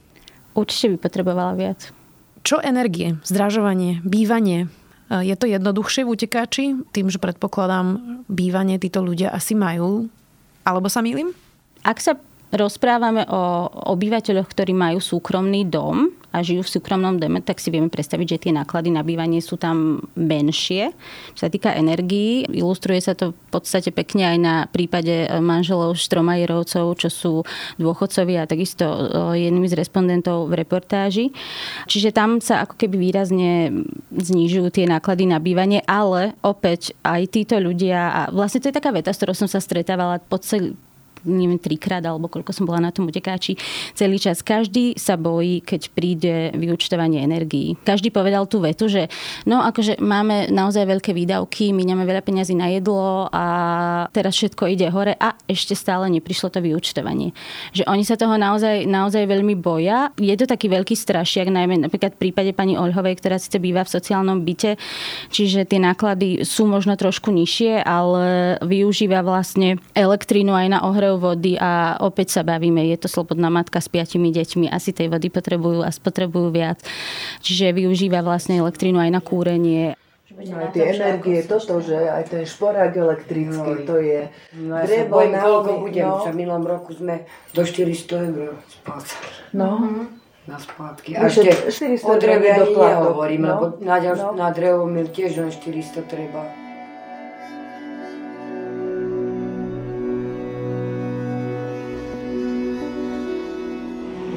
Určite 0.56 0.96
by 0.96 0.98
potrebovala 1.04 1.52
viac. 1.52 1.92
Čo 2.40 2.56
energie, 2.64 3.20
zdražovanie, 3.20 4.00
bývanie? 4.00 4.72
Je 5.12 5.36
to 5.36 5.44
jednoduchšie 5.44 6.08
v 6.08 6.12
utekáči? 6.16 6.64
Tým, 6.96 7.12
že 7.12 7.20
predpokladám, 7.20 8.00
bývanie 8.32 8.80
títo 8.80 9.04
ľudia 9.04 9.28
asi 9.28 9.52
majú 9.52 10.08
alebo 10.64 10.88
sa 10.92 11.00
milím? 11.00 11.32
Ak 11.82 12.00
sa 12.02 12.18
rozprávame 12.50 13.24
o 13.30 13.70
obyvateľoch, 13.94 14.50
ktorí 14.50 14.74
majú 14.74 14.98
súkromný 14.98 15.66
dom, 15.70 16.10
a 16.30 16.42
žijú 16.46 16.62
v 16.62 16.72
súkromnom 16.78 17.18
dome, 17.18 17.42
tak 17.42 17.58
si 17.58 17.74
vieme 17.74 17.90
predstaviť, 17.90 18.26
že 18.26 18.42
tie 18.48 18.52
náklady 18.54 18.94
na 18.94 19.02
bývanie 19.02 19.42
sú 19.42 19.58
tam 19.58 20.06
menšie. 20.14 20.94
Čo 21.34 21.40
sa 21.46 21.50
týka 21.50 21.74
energií, 21.74 22.46
ilustruje 22.46 23.02
sa 23.02 23.18
to 23.18 23.34
v 23.34 23.48
podstate 23.50 23.90
pekne 23.90 24.30
aj 24.30 24.38
na 24.38 24.54
prípade 24.70 25.26
manželov 25.42 25.98
Štromajerovcov, 25.98 26.86
čo 27.02 27.08
sú 27.10 27.34
dôchodcovia 27.82 28.46
a 28.46 28.50
takisto 28.50 28.86
e, 28.86 29.42
jednými 29.46 29.66
z 29.66 29.74
respondentov 29.74 30.46
v 30.46 30.62
reportáži. 30.62 31.34
Čiže 31.90 32.14
tam 32.14 32.38
sa 32.38 32.62
ako 32.62 32.78
keby 32.78 32.96
výrazne 32.96 33.74
znižujú 34.14 34.70
tie 34.70 34.86
náklady 34.86 35.26
na 35.26 35.42
bývanie, 35.42 35.82
ale 35.90 36.38
opäť 36.46 36.94
aj 37.02 37.26
títo 37.34 37.58
ľudia, 37.58 37.98
a 38.10 38.20
vlastne 38.30 38.62
to 38.62 38.70
je 38.70 38.78
taká 38.78 38.94
veta, 38.94 39.10
s 39.10 39.18
ktorou 39.18 39.34
som 39.34 39.50
sa 39.50 39.58
stretávala 39.58 40.22
po 40.22 40.38
celý, 40.38 40.78
neviem, 41.24 41.60
trikrát 41.60 42.04
alebo 42.04 42.30
koľko 42.30 42.52
som 42.54 42.64
bola 42.64 42.80
na 42.80 42.90
tom 42.94 43.08
utekáči 43.08 43.56
celý 43.92 44.16
čas. 44.20 44.40
Každý 44.44 44.96
sa 44.96 45.16
bojí, 45.18 45.60
keď 45.64 45.80
príde 45.92 46.34
vyučtovanie 46.54 47.24
energií. 47.24 47.76
Každý 47.82 48.12
povedal 48.14 48.46
tú 48.46 48.62
vetu, 48.62 48.86
že 48.86 49.10
no 49.44 49.60
akože 49.64 49.98
máme 50.00 50.52
naozaj 50.52 50.86
veľké 50.86 51.10
výdavky, 51.16 51.72
nemáme 51.72 52.06
veľa 52.06 52.22
peňazí 52.22 52.54
na 52.54 52.70
jedlo 52.70 53.26
a 53.32 53.44
teraz 54.14 54.36
všetko 54.36 54.70
ide 54.70 54.88
hore 54.92 55.16
a 55.16 55.34
ešte 55.48 55.74
stále 55.74 56.06
neprišlo 56.12 56.52
to 56.52 56.60
vyučtovanie. 56.62 57.32
Že 57.74 57.88
oni 57.88 58.04
sa 58.06 58.14
toho 58.20 58.36
naozaj, 58.36 58.86
naozaj 58.86 59.24
veľmi 59.26 59.58
boja. 59.58 60.12
Je 60.20 60.34
to 60.36 60.46
taký 60.46 60.70
veľký 60.70 60.94
strašiak, 60.94 61.50
najmä 61.50 61.80
napríklad 61.80 62.14
v 62.16 62.28
prípade 62.28 62.52
pani 62.54 62.78
Oľhovej, 62.78 63.18
ktorá 63.18 63.40
síce 63.40 63.58
býva 63.58 63.82
v 63.82 63.92
sociálnom 63.92 64.44
byte, 64.46 64.78
čiže 65.32 65.66
tie 65.66 65.80
náklady 65.82 66.46
sú 66.46 66.68
možno 66.70 66.94
trošku 66.94 67.32
nižšie, 67.34 67.82
ale 67.82 68.56
využíva 68.62 69.24
vlastne 69.26 69.80
elektrínu 69.96 70.54
aj 70.54 70.66
na 70.70 70.78
ohrev 70.86 71.09
vody 71.18 71.58
a 71.58 71.98
opäť 72.04 72.38
sa 72.38 72.42
bavíme, 72.44 72.84
je 72.92 72.98
to 73.00 73.08
slobodná 73.08 73.48
matka 73.48 73.80
s 73.80 73.88
piatimi 73.88 74.30
deťmi, 74.30 74.70
asi 74.70 74.94
tej 74.94 75.10
vody 75.10 75.32
potrebujú 75.32 75.82
a 75.82 75.90
spotrebujú 75.90 76.52
viac. 76.52 76.84
Čiže 77.40 77.74
využíva 77.74 78.22
vlastne 78.22 78.60
elektrínu 78.60 79.00
aj 79.00 79.10
na 79.10 79.20
kúrenie. 79.24 79.98
No 80.30 80.56
aj 80.56 80.72
tie 80.72 80.96
energie, 80.96 81.44
toto, 81.44 81.84
že 81.84 81.96
aj 82.00 82.32
ten 82.32 82.46
šporák 82.48 82.96
elektrický, 82.96 83.84
to 83.84 84.00
je 84.00 84.30
no, 84.56 84.78
ja 84.78 84.86
drevo 84.88 85.20
bojím, 85.20 85.32
na 85.36 85.40
koľko 85.42 85.72
budem, 85.84 86.06
no. 86.06 86.22
v 86.24 86.32
minulom 86.32 86.64
roku 86.64 86.90
sme 86.96 87.28
do 87.52 87.60
400 87.66 88.30
eur 88.30 88.56
splácali. 88.70 89.28
No. 89.52 89.68
Na 90.48 90.56
splátky. 90.56 91.20
A 91.20 91.28
ešte 91.28 91.52
o 92.00 92.14
dreve 92.16 92.48
ani 92.56 92.72
nehovorím, 92.72 93.42
no. 93.44 93.48
lebo 93.52 93.64
na, 93.84 93.96
no. 94.00 94.32
na 94.32 94.48
drevo 94.48 94.88
mi 94.88 95.04
tiež 95.04 95.44
len 95.44 95.52
400 95.52 96.08
treba. 96.08 96.69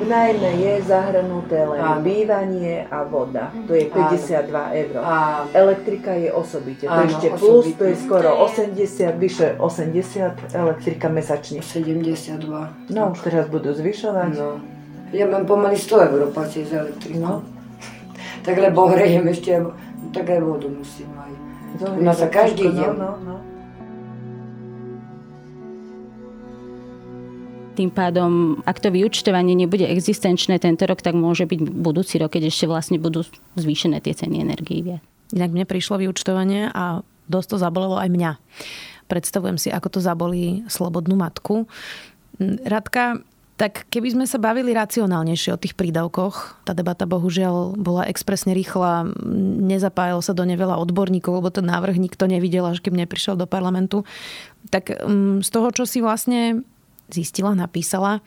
V 0.03 0.11
najmä 0.11 0.51
je 0.59 0.73
zahrnuté 0.83 1.63
len 1.63 1.79
Áno. 1.79 2.03
bývanie 2.03 2.83
a 2.91 3.07
voda. 3.07 3.55
To 3.55 3.71
je 3.71 3.87
52 3.87 4.51
eur. 4.83 4.93
Áno. 4.99 5.47
Elektrika 5.55 6.11
je 6.11 6.27
osobite. 6.27 6.91
To 6.91 6.99
je 6.99 7.07
ešte 7.07 7.27
plus, 7.39 7.71
to 7.71 7.87
je 7.87 7.95
skoro 7.95 8.35
80, 8.51 8.83
vyše 9.15 9.55
80 9.55 10.51
elektrika 10.51 11.07
mesačne. 11.07 11.63
72. 11.63 12.35
No, 12.91 13.15
už 13.15 13.19
teraz 13.23 13.47
budú 13.47 13.71
zvyšovať. 13.71 14.35
No. 14.35 14.59
Ja 15.15 15.23
mám 15.31 15.47
pomaly 15.47 15.79
100 15.79 16.11
eur 16.11 16.21
platiť 16.35 16.63
za 16.67 16.77
elektriku. 16.83 17.23
No. 17.23 17.47
tak 18.43 18.59
lebo 18.59 18.91
hrejem 18.91 19.23
ešte, 19.31 19.55
tak 20.11 20.27
aj 20.27 20.39
vodu 20.43 20.67
musím 20.67 21.15
aj. 21.15 21.31
U 21.95 22.03
nás 22.03 22.19
sa 22.19 22.27
každý 22.27 22.75
deň. 22.75 22.91
No, 22.99 23.15
no, 23.23 23.39
no. 23.39 23.52
Tým 27.73 27.89
pádom, 27.89 28.61
ak 28.69 28.77
to 28.77 28.93
vyučtovanie 28.93 29.57
nebude 29.57 29.85
existenčné 29.89 30.61
tento 30.61 30.85
rok, 30.85 31.01
tak 31.01 31.17
môže 31.17 31.49
byť 31.49 31.59
budúci 31.73 32.21
rok, 32.21 32.37
keď 32.37 32.53
ešte 32.53 32.69
vlastne 32.69 33.01
budú 33.01 33.25
zvýšené 33.57 33.97
tie 33.97 34.13
ceny 34.13 34.45
energii 34.45 34.85
viac. 34.85 35.01
Inak 35.33 35.49
mne 35.49 35.65
prišlo 35.65 35.97
vyučtovanie 35.97 36.69
a 36.69 37.01
dosť 37.25 37.47
to 37.49 37.57
zabolelo 37.57 37.97
aj 37.97 38.09
mňa. 38.13 38.31
Predstavujem 39.09 39.57
si, 39.57 39.73
ako 39.73 39.97
to 39.97 39.99
zabolí 39.99 40.61
slobodnú 40.69 41.17
matku. 41.17 41.65
Radka, 42.65 43.25
tak 43.53 43.85
keby 43.93 44.17
sme 44.17 44.25
sa 44.25 44.41
bavili 44.41 44.73
racionálnejšie 44.73 45.53
o 45.53 45.61
tých 45.61 45.77
prídavkoch, 45.77 46.65
tá 46.65 46.73
debata 46.73 47.05
bohužiaľ 47.05 47.77
bola 47.77 48.09
expresne 48.09 48.57
rýchla, 48.57 49.13
nezapájalo 49.61 50.25
sa 50.25 50.33
do 50.33 50.41
neveľa 50.41 50.81
odborníkov, 50.81 51.37
lebo 51.37 51.53
ten 51.53 51.69
návrh 51.69 52.01
nikto 52.01 52.25
nevidel, 52.25 52.65
až 52.65 52.81
kým 52.81 52.97
neprišiel 52.97 53.37
do 53.37 53.45
parlamentu. 53.45 54.09
Tak 54.73 55.05
mm, 55.05 55.45
z 55.45 55.49
toho, 55.53 55.69
čo 55.69 55.85
si 55.85 56.01
vlastne 56.01 56.65
zistila, 57.13 57.53
napísala. 57.53 58.25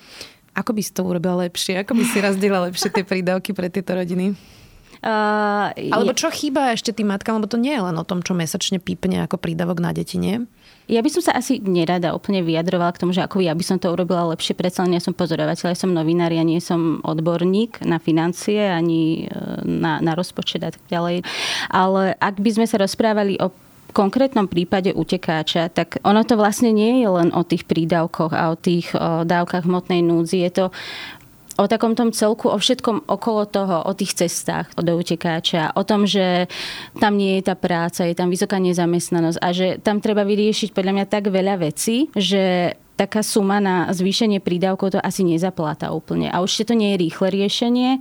Ako 0.55 0.73
by 0.73 0.81
si 0.81 0.95
to 0.95 1.05
urobila 1.05 1.45
lepšie? 1.45 1.83
Ako 1.83 1.93
by 1.93 2.05
si 2.07 2.23
razdelila 2.23 2.71
lepšie 2.71 2.89
tie 2.89 3.05
prídavky 3.05 3.53
pre 3.53 3.69
tieto 3.69 3.93
rodiny? 3.93 4.33
Uh, 5.05 5.71
Alebo 5.93 6.17
čo 6.17 6.33
chýba 6.33 6.73
ešte 6.73 6.91
tým 6.91 7.13
matkám, 7.13 7.37
lebo 7.37 7.47
to 7.47 7.61
nie 7.61 7.77
je 7.77 7.85
len 7.85 7.95
o 8.01 8.03
tom, 8.03 8.25
čo 8.25 8.33
mesačne 8.33 8.81
pípne 8.81 9.29
ako 9.29 9.37
prídavok 9.37 9.77
na 9.77 9.93
deti, 9.93 10.17
nie? 10.17 10.49
Ja 10.89 11.05
by 11.05 11.11
som 11.13 11.23
sa 11.23 11.37
asi 11.37 11.61
nerada 11.61 12.17
úplne 12.17 12.41
vyjadrovala 12.41 12.95
k 12.97 13.03
tomu, 13.05 13.13
že 13.13 13.23
ako 13.23 13.43
ja 13.45 13.53
by 13.53 13.65
som 13.67 13.77
to 13.77 13.91
urobila 13.93 14.27
lepšie, 14.33 14.57
predsa 14.57 14.87
len 14.87 14.97
ja 14.97 15.03
som 15.03 15.13
pozorovateľ, 15.13 15.75
ja 15.75 15.79
som 15.79 15.93
novinár, 15.93 16.33
ja 16.33 16.47
nie 16.47 16.63
som 16.63 17.05
odborník 17.05 17.83
na 17.83 17.99
financie 17.99 18.59
ani 18.71 19.27
e, 19.27 19.67
na, 19.67 19.99
na 19.99 20.15
rozpočet 20.15 20.63
a 20.63 20.71
tak 20.71 20.83
ďalej. 20.87 21.27
Ale 21.71 22.15
ak 22.17 22.39
by 22.39 22.51
sme 22.55 22.67
sa 22.71 22.79
rozprávali 22.79 23.37
o 23.43 23.51
konkrétnom 23.97 24.45
prípade 24.45 24.93
utekáča, 24.93 25.73
tak 25.73 26.05
ono 26.05 26.21
to 26.21 26.37
vlastne 26.37 26.69
nie 26.69 27.01
je 27.01 27.09
len 27.09 27.33
o 27.33 27.41
tých 27.41 27.65
prídavkoch 27.65 28.37
a 28.37 28.53
o 28.53 28.57
tých 28.61 28.93
o 28.93 29.25
dávkach 29.25 29.65
hmotnej 29.65 30.05
núdzi. 30.05 30.45
Je 30.45 30.53
to 30.53 30.65
o 31.57 31.65
takom 31.65 31.97
tom 31.97 32.13
celku, 32.13 32.53
o 32.53 32.59
všetkom 32.61 33.09
okolo 33.09 33.49
toho, 33.49 33.89
o 33.89 33.93
tých 33.97 34.13
cestách 34.13 34.69
do 34.77 34.93
utekáča, 35.01 35.73
o 35.73 35.83
tom, 35.89 36.05
že 36.05 36.53
tam 37.01 37.17
nie 37.17 37.41
je 37.41 37.49
tá 37.49 37.57
práca, 37.57 38.05
je 38.05 38.13
tam 38.13 38.29
vysoká 38.29 38.61
nezamestnanosť 38.61 39.39
a 39.41 39.49
že 39.57 39.81
tam 39.81 40.05
treba 40.05 40.29
vyriešiť 40.29 40.77
podľa 40.77 40.93
mňa 40.93 41.07
tak 41.09 41.33
veľa 41.33 41.57
vecí, 41.65 42.13
že 42.13 42.77
taká 42.97 43.21
suma 43.21 43.61
na 43.61 43.93
zvýšenie 43.93 44.41
prídavkov 44.41 44.97
to 44.97 45.01
asi 45.01 45.23
nezapláta 45.23 45.93
úplne. 45.93 46.33
A 46.33 46.41
určite 46.41 46.73
to 46.73 46.75
nie 46.75 46.97
je 46.97 47.03
rýchle 47.05 47.29
riešenie, 47.29 48.01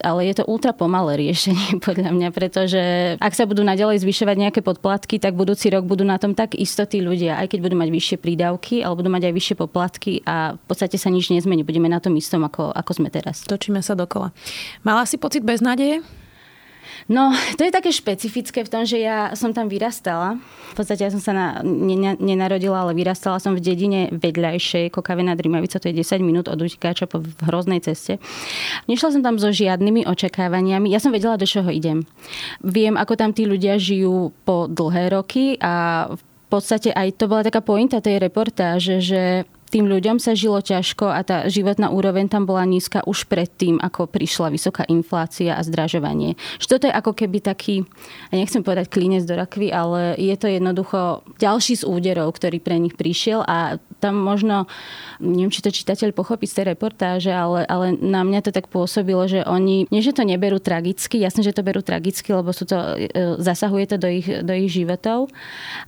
ale 0.00 0.20
je 0.26 0.34
to 0.40 0.48
ultra 0.48 0.72
pomalé 0.72 1.20
riešenie 1.20 1.78
podľa 1.86 2.10
mňa, 2.10 2.28
pretože 2.32 2.82
ak 3.20 3.36
sa 3.36 3.44
budú 3.44 3.60
naďalej 3.60 4.00
zvyšovať 4.00 4.36
nejaké 4.40 4.60
podplatky, 4.64 5.20
tak 5.20 5.36
budúci 5.36 5.68
rok 5.68 5.84
budú 5.84 6.02
na 6.02 6.16
tom 6.16 6.32
tak 6.32 6.56
istotí 6.56 7.04
ľudia, 7.04 7.36
aj 7.36 7.52
keď 7.52 7.58
budú 7.60 7.76
mať 7.76 7.90
vyššie 7.92 8.16
prídavky, 8.16 8.80
ale 8.80 8.96
budú 8.96 9.12
mať 9.12 9.28
aj 9.28 9.34
vyššie 9.36 9.56
poplatky 9.60 10.12
a 10.24 10.56
v 10.56 10.64
podstate 10.64 10.96
sa 10.96 11.12
nič 11.12 11.28
nezmení. 11.28 11.62
Budeme 11.62 11.92
na 11.92 12.00
tom 12.00 12.16
istom, 12.16 12.42
ako, 12.42 12.72
ako 12.72 12.92
sme 12.96 13.12
teraz. 13.12 13.44
Točíme 13.44 13.84
sa 13.84 13.92
dokola. 13.92 14.32
Mala 14.82 15.04
si 15.04 15.20
pocit 15.20 15.44
beznádeje? 15.44 16.00
No, 17.08 17.32
to 17.56 17.64
je 17.64 17.72
také 17.72 17.94
špecifické 17.94 18.66
v 18.66 18.72
tom, 18.72 18.82
že 18.84 19.00
ja 19.00 19.32
som 19.38 19.54
tam 19.54 19.70
vyrastala. 19.70 20.36
V 20.70 20.74
podstate 20.76 21.06
ja 21.06 21.10
som 21.10 21.22
sa 21.22 21.32
na, 21.32 21.46
ne, 21.64 22.14
nenarodila, 22.18 22.84
ale 22.86 22.92
vyrastala 22.94 23.40
som 23.40 23.56
v 23.56 23.64
dedine 23.64 24.12
vedľajšej 24.12 24.92
Kokave 24.92 25.24
nad 25.24 25.40
Rimavica, 25.40 25.80
to 25.80 25.90
je 25.90 26.02
10 26.02 26.20
minút 26.22 26.46
od 26.46 26.60
Utikáča 26.60 27.10
po 27.10 27.24
hroznej 27.48 27.80
ceste. 27.82 28.20
Nešla 28.86 29.18
som 29.18 29.22
tam 29.24 29.40
so 29.40 29.50
žiadnymi 29.50 30.06
očakávaniami. 30.06 30.92
Ja 30.92 31.00
som 31.02 31.14
vedela, 31.14 31.40
do 31.40 31.48
čoho 31.48 31.70
idem. 31.72 32.04
Viem, 32.60 32.98
ako 32.98 33.16
tam 33.16 33.30
tí 33.32 33.48
ľudia 33.48 33.80
žijú 33.80 34.34
po 34.44 34.66
dlhé 34.70 35.14
roky 35.14 35.58
a 35.58 36.06
v 36.14 36.22
podstate 36.50 36.90
aj 36.90 37.14
to 37.14 37.30
bola 37.30 37.46
taká 37.46 37.62
pointa 37.62 38.02
tej 38.02 38.18
reportáže, 38.18 38.98
že 38.98 39.46
tým 39.70 39.86
ľuďom 39.86 40.18
sa 40.18 40.34
žilo 40.34 40.58
ťažko 40.58 41.06
a 41.06 41.22
tá 41.22 41.46
životná 41.46 41.94
úroveň 41.94 42.26
tam 42.26 42.44
bola 42.44 42.66
nízka 42.66 43.06
už 43.06 43.30
predtým, 43.30 43.78
ako 43.78 44.10
prišla 44.10 44.50
vysoká 44.50 44.82
inflácia 44.90 45.54
a 45.54 45.62
zdražovanie. 45.62 46.34
Že 46.58 46.66
toto 46.66 46.84
je 46.90 46.98
ako 46.98 47.12
keby 47.14 47.38
taký, 47.38 47.86
nechcem 48.34 48.66
povedať 48.66 48.90
klínec 48.90 49.22
do 49.24 49.38
rakvy, 49.38 49.70
ale 49.70 50.18
je 50.18 50.34
to 50.34 50.50
jednoducho 50.50 51.22
ďalší 51.38 51.80
z 51.80 51.86
úderov, 51.86 52.34
ktorý 52.34 52.58
pre 52.58 52.82
nich 52.82 52.98
prišiel 52.98 53.46
a 53.46 53.78
tam 54.00 54.16
možno, 54.16 54.64
neviem, 55.20 55.52
či 55.52 55.60
to 55.60 55.68
čitateľ 55.68 56.16
pochopí 56.16 56.48
z 56.48 56.60
tej 56.60 56.64
reportáže, 56.74 57.28
ale, 57.30 57.68
ale 57.68 57.94
na 58.00 58.24
mňa 58.24 58.48
to 58.48 58.50
tak 58.50 58.72
pôsobilo, 58.72 59.28
že 59.28 59.44
oni, 59.44 59.84
nie 59.92 60.00
že 60.00 60.16
to 60.16 60.24
neberú 60.24 60.56
tragicky, 60.56 61.20
jasne, 61.20 61.44
že 61.44 61.52
to 61.52 61.60
berú 61.60 61.84
tragicky, 61.84 62.32
lebo 62.32 62.50
sú 62.56 62.64
to, 62.64 62.96
e, 62.96 63.36
zasahuje 63.36 63.94
to 63.94 63.96
do 64.00 64.08
ich, 64.08 64.26
do 64.26 64.56
ich 64.56 64.72
životov, 64.72 65.28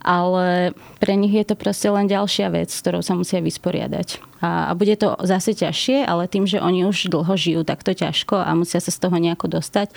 ale 0.05 0.77
pre 1.01 1.17
nich 1.17 1.33
je 1.33 1.43
to 1.49 1.57
proste 1.57 1.89
len 1.89 2.05
ďalšia 2.05 2.53
vec, 2.53 2.69
s 2.69 2.85
ktorou 2.85 3.01
sa 3.01 3.17
musia 3.17 3.41
vysporiadať. 3.41 4.21
A, 4.43 4.69
a 4.69 4.71
bude 4.77 4.93
to 4.99 5.15
zase 5.23 5.55
ťažšie, 5.55 6.03
ale 6.03 6.27
tým, 6.27 6.43
že 6.43 6.59
oni 6.59 6.83
už 6.83 7.09
dlho 7.09 7.33
žijú 7.33 7.61
takto 7.65 7.95
ťažko 7.95 8.43
a 8.43 8.51
musia 8.53 8.83
sa 8.83 8.91
z 8.91 8.99
toho 8.99 9.15
nejako 9.17 9.47
dostať, 9.59 9.95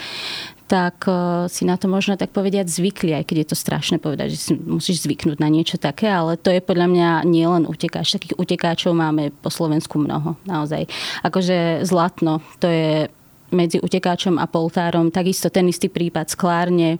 tak 0.66 1.06
uh, 1.06 1.46
si 1.46 1.62
na 1.62 1.78
to 1.78 1.86
možno 1.86 2.18
tak 2.18 2.34
povedať 2.34 2.66
zvykli, 2.66 3.14
aj 3.14 3.30
keď 3.30 3.36
je 3.42 3.48
to 3.54 3.56
strašné 3.56 3.96
povedať, 4.02 4.34
že 4.34 4.38
si 4.38 4.52
musíš 4.58 5.06
zvyknúť 5.06 5.38
na 5.38 5.46
niečo 5.46 5.78
také, 5.78 6.10
ale 6.10 6.34
to 6.34 6.50
je 6.50 6.58
podľa 6.58 6.90
mňa 6.90 7.10
nielen 7.22 7.70
utekáč. 7.70 8.18
Takých 8.18 8.34
utekáčov 8.34 8.90
máme 8.90 9.30
po 9.30 9.48
Slovensku 9.48 10.02
mnoho, 10.02 10.34
naozaj. 10.42 10.90
Akože 11.22 11.86
zlatno, 11.86 12.42
to 12.58 12.66
je 12.66 13.06
medzi 13.50 13.78
utekáčom 13.78 14.38
a 14.40 14.46
poltárom. 14.50 15.14
Takisto 15.14 15.52
ten 15.52 15.70
istý 15.70 15.86
prípad 15.86 16.30
sklárne. 16.30 16.98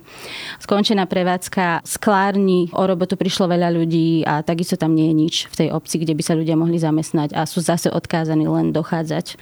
Skončená 0.62 1.06
prevádzka 1.10 1.82
sklárni, 1.82 2.70
o 2.74 2.82
robotu 2.86 3.18
prišlo 3.18 3.50
veľa 3.50 3.74
ľudí 3.74 4.22
a 4.22 4.42
takisto 4.46 4.78
tam 4.78 4.94
nie 4.94 5.10
je 5.10 5.14
nič 5.14 5.34
v 5.50 5.54
tej 5.64 5.68
obci, 5.74 5.98
kde 6.02 6.14
by 6.14 6.22
sa 6.22 6.38
ľudia 6.38 6.54
mohli 6.54 6.78
zamestnať 6.78 7.34
a 7.34 7.48
sú 7.48 7.58
zase 7.62 7.90
odkázaní 7.90 8.46
len 8.46 8.70
dochádzať 8.70 9.38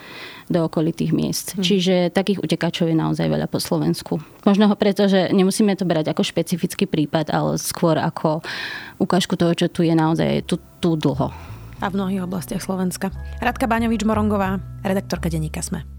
do 0.48 0.64
okolitých 0.64 1.12
miest. 1.12 1.56
Hmm. 1.56 1.64
Čiže 1.64 2.12
takých 2.12 2.40
utekáčov 2.44 2.88
je 2.88 2.96
naozaj 2.96 3.26
veľa 3.28 3.48
po 3.48 3.60
Slovensku. 3.60 4.20
Možno 4.44 4.68
ho 4.68 4.76
preto, 4.76 5.08
že 5.08 5.32
nemusíme 5.32 5.72
to 5.76 5.88
brať 5.88 6.12
ako 6.12 6.20
špecifický 6.24 6.84
prípad, 6.84 7.32
ale 7.32 7.56
skôr 7.56 7.96
ako 7.96 8.44
ukážku 9.00 9.36
toho, 9.40 9.56
čo 9.56 9.72
tu 9.72 9.84
je 9.84 9.96
naozaj 9.96 10.44
tu, 10.44 10.60
tu 10.80 10.96
dlho. 10.96 11.32
A 11.82 11.90
v 11.90 11.96
mnohých 12.00 12.24
oblastiach 12.24 12.62
Slovenska. 12.64 13.12
Radka 13.44 13.68
Baňovič-Morongová, 13.68 14.60
redaktorka 14.84 15.28
denníka 15.28 15.60
Sme. 15.60 15.93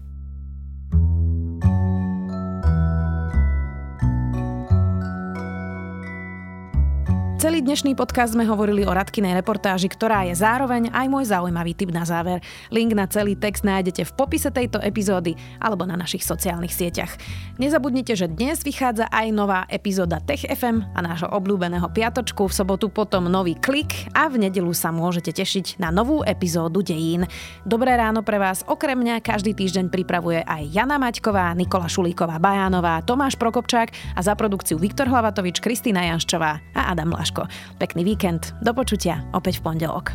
Celý 7.36 7.60
dnešný 7.60 7.92
podcast 7.92 8.32
sme 8.32 8.48
hovorili 8.48 8.88
o 8.88 8.96
Radkinej 8.96 9.36
reportáži, 9.36 9.92
ktorá 9.92 10.24
je 10.24 10.32
zároveň 10.32 10.88
aj 10.88 11.04
môj 11.04 11.28
zaujímavý 11.28 11.76
tip 11.76 11.92
na 11.92 12.00
záver. 12.08 12.40
Link 12.72 12.96
na 12.96 13.04
celý 13.04 13.36
text 13.36 13.60
nájdete 13.60 14.08
v 14.08 14.14
popise 14.16 14.48
tejto 14.48 14.80
epizódy 14.80 15.36
alebo 15.60 15.84
na 15.84 16.00
našich 16.00 16.24
sociálnych 16.24 16.72
sieťach. 16.72 17.12
Nezabudnite, 17.60 18.16
že 18.16 18.32
dnes 18.32 18.64
vychádza 18.64 19.12
aj 19.12 19.36
nová 19.36 19.68
epizóda 19.68 20.16
Tech 20.16 20.48
FM 20.48 20.88
a 20.96 21.04
nášho 21.04 21.28
obľúbeného 21.28 21.84
piatočku, 21.92 22.48
v 22.48 22.56
sobotu 22.56 22.88
potom 22.88 23.28
nový 23.28 23.52
klik 23.60 24.08
a 24.16 24.32
v 24.32 24.48
nedelu 24.48 24.72
sa 24.72 24.88
môžete 24.88 25.36
tešiť 25.36 25.76
na 25.76 25.92
novú 25.92 26.24
epizódu 26.24 26.80
Dejín. 26.80 27.28
Dobré 27.68 28.00
ráno 28.00 28.24
pre 28.24 28.40
vás 28.40 28.64
okrem 28.64 28.96
mňa 28.96 29.20
každý 29.20 29.52
týždeň 29.52 29.92
pripravuje 29.92 30.40
aj 30.40 30.72
Jana 30.72 30.96
Maťková, 30.96 31.52
Nikola 31.52 31.84
Šulíková 31.84 32.40
Bajánová, 32.40 33.04
Tomáš 33.04 33.36
Prokopčák 33.36 34.16
a 34.16 34.24
za 34.24 34.32
produkciu 34.32 34.80
Viktor 34.80 35.12
Hlavatovič, 35.12 35.60
Kristýna 35.60 36.00
Janščová 36.08 36.64
a 36.72 36.80
Adam 36.96 37.12
Laš. 37.12 37.25
Vaško. 37.26 37.50
Pekný 37.82 38.06
víkend, 38.06 38.54
do 38.62 38.70
počutia 38.70 39.26
opäť 39.34 39.58
v 39.58 39.74
pondelok. 39.74 40.14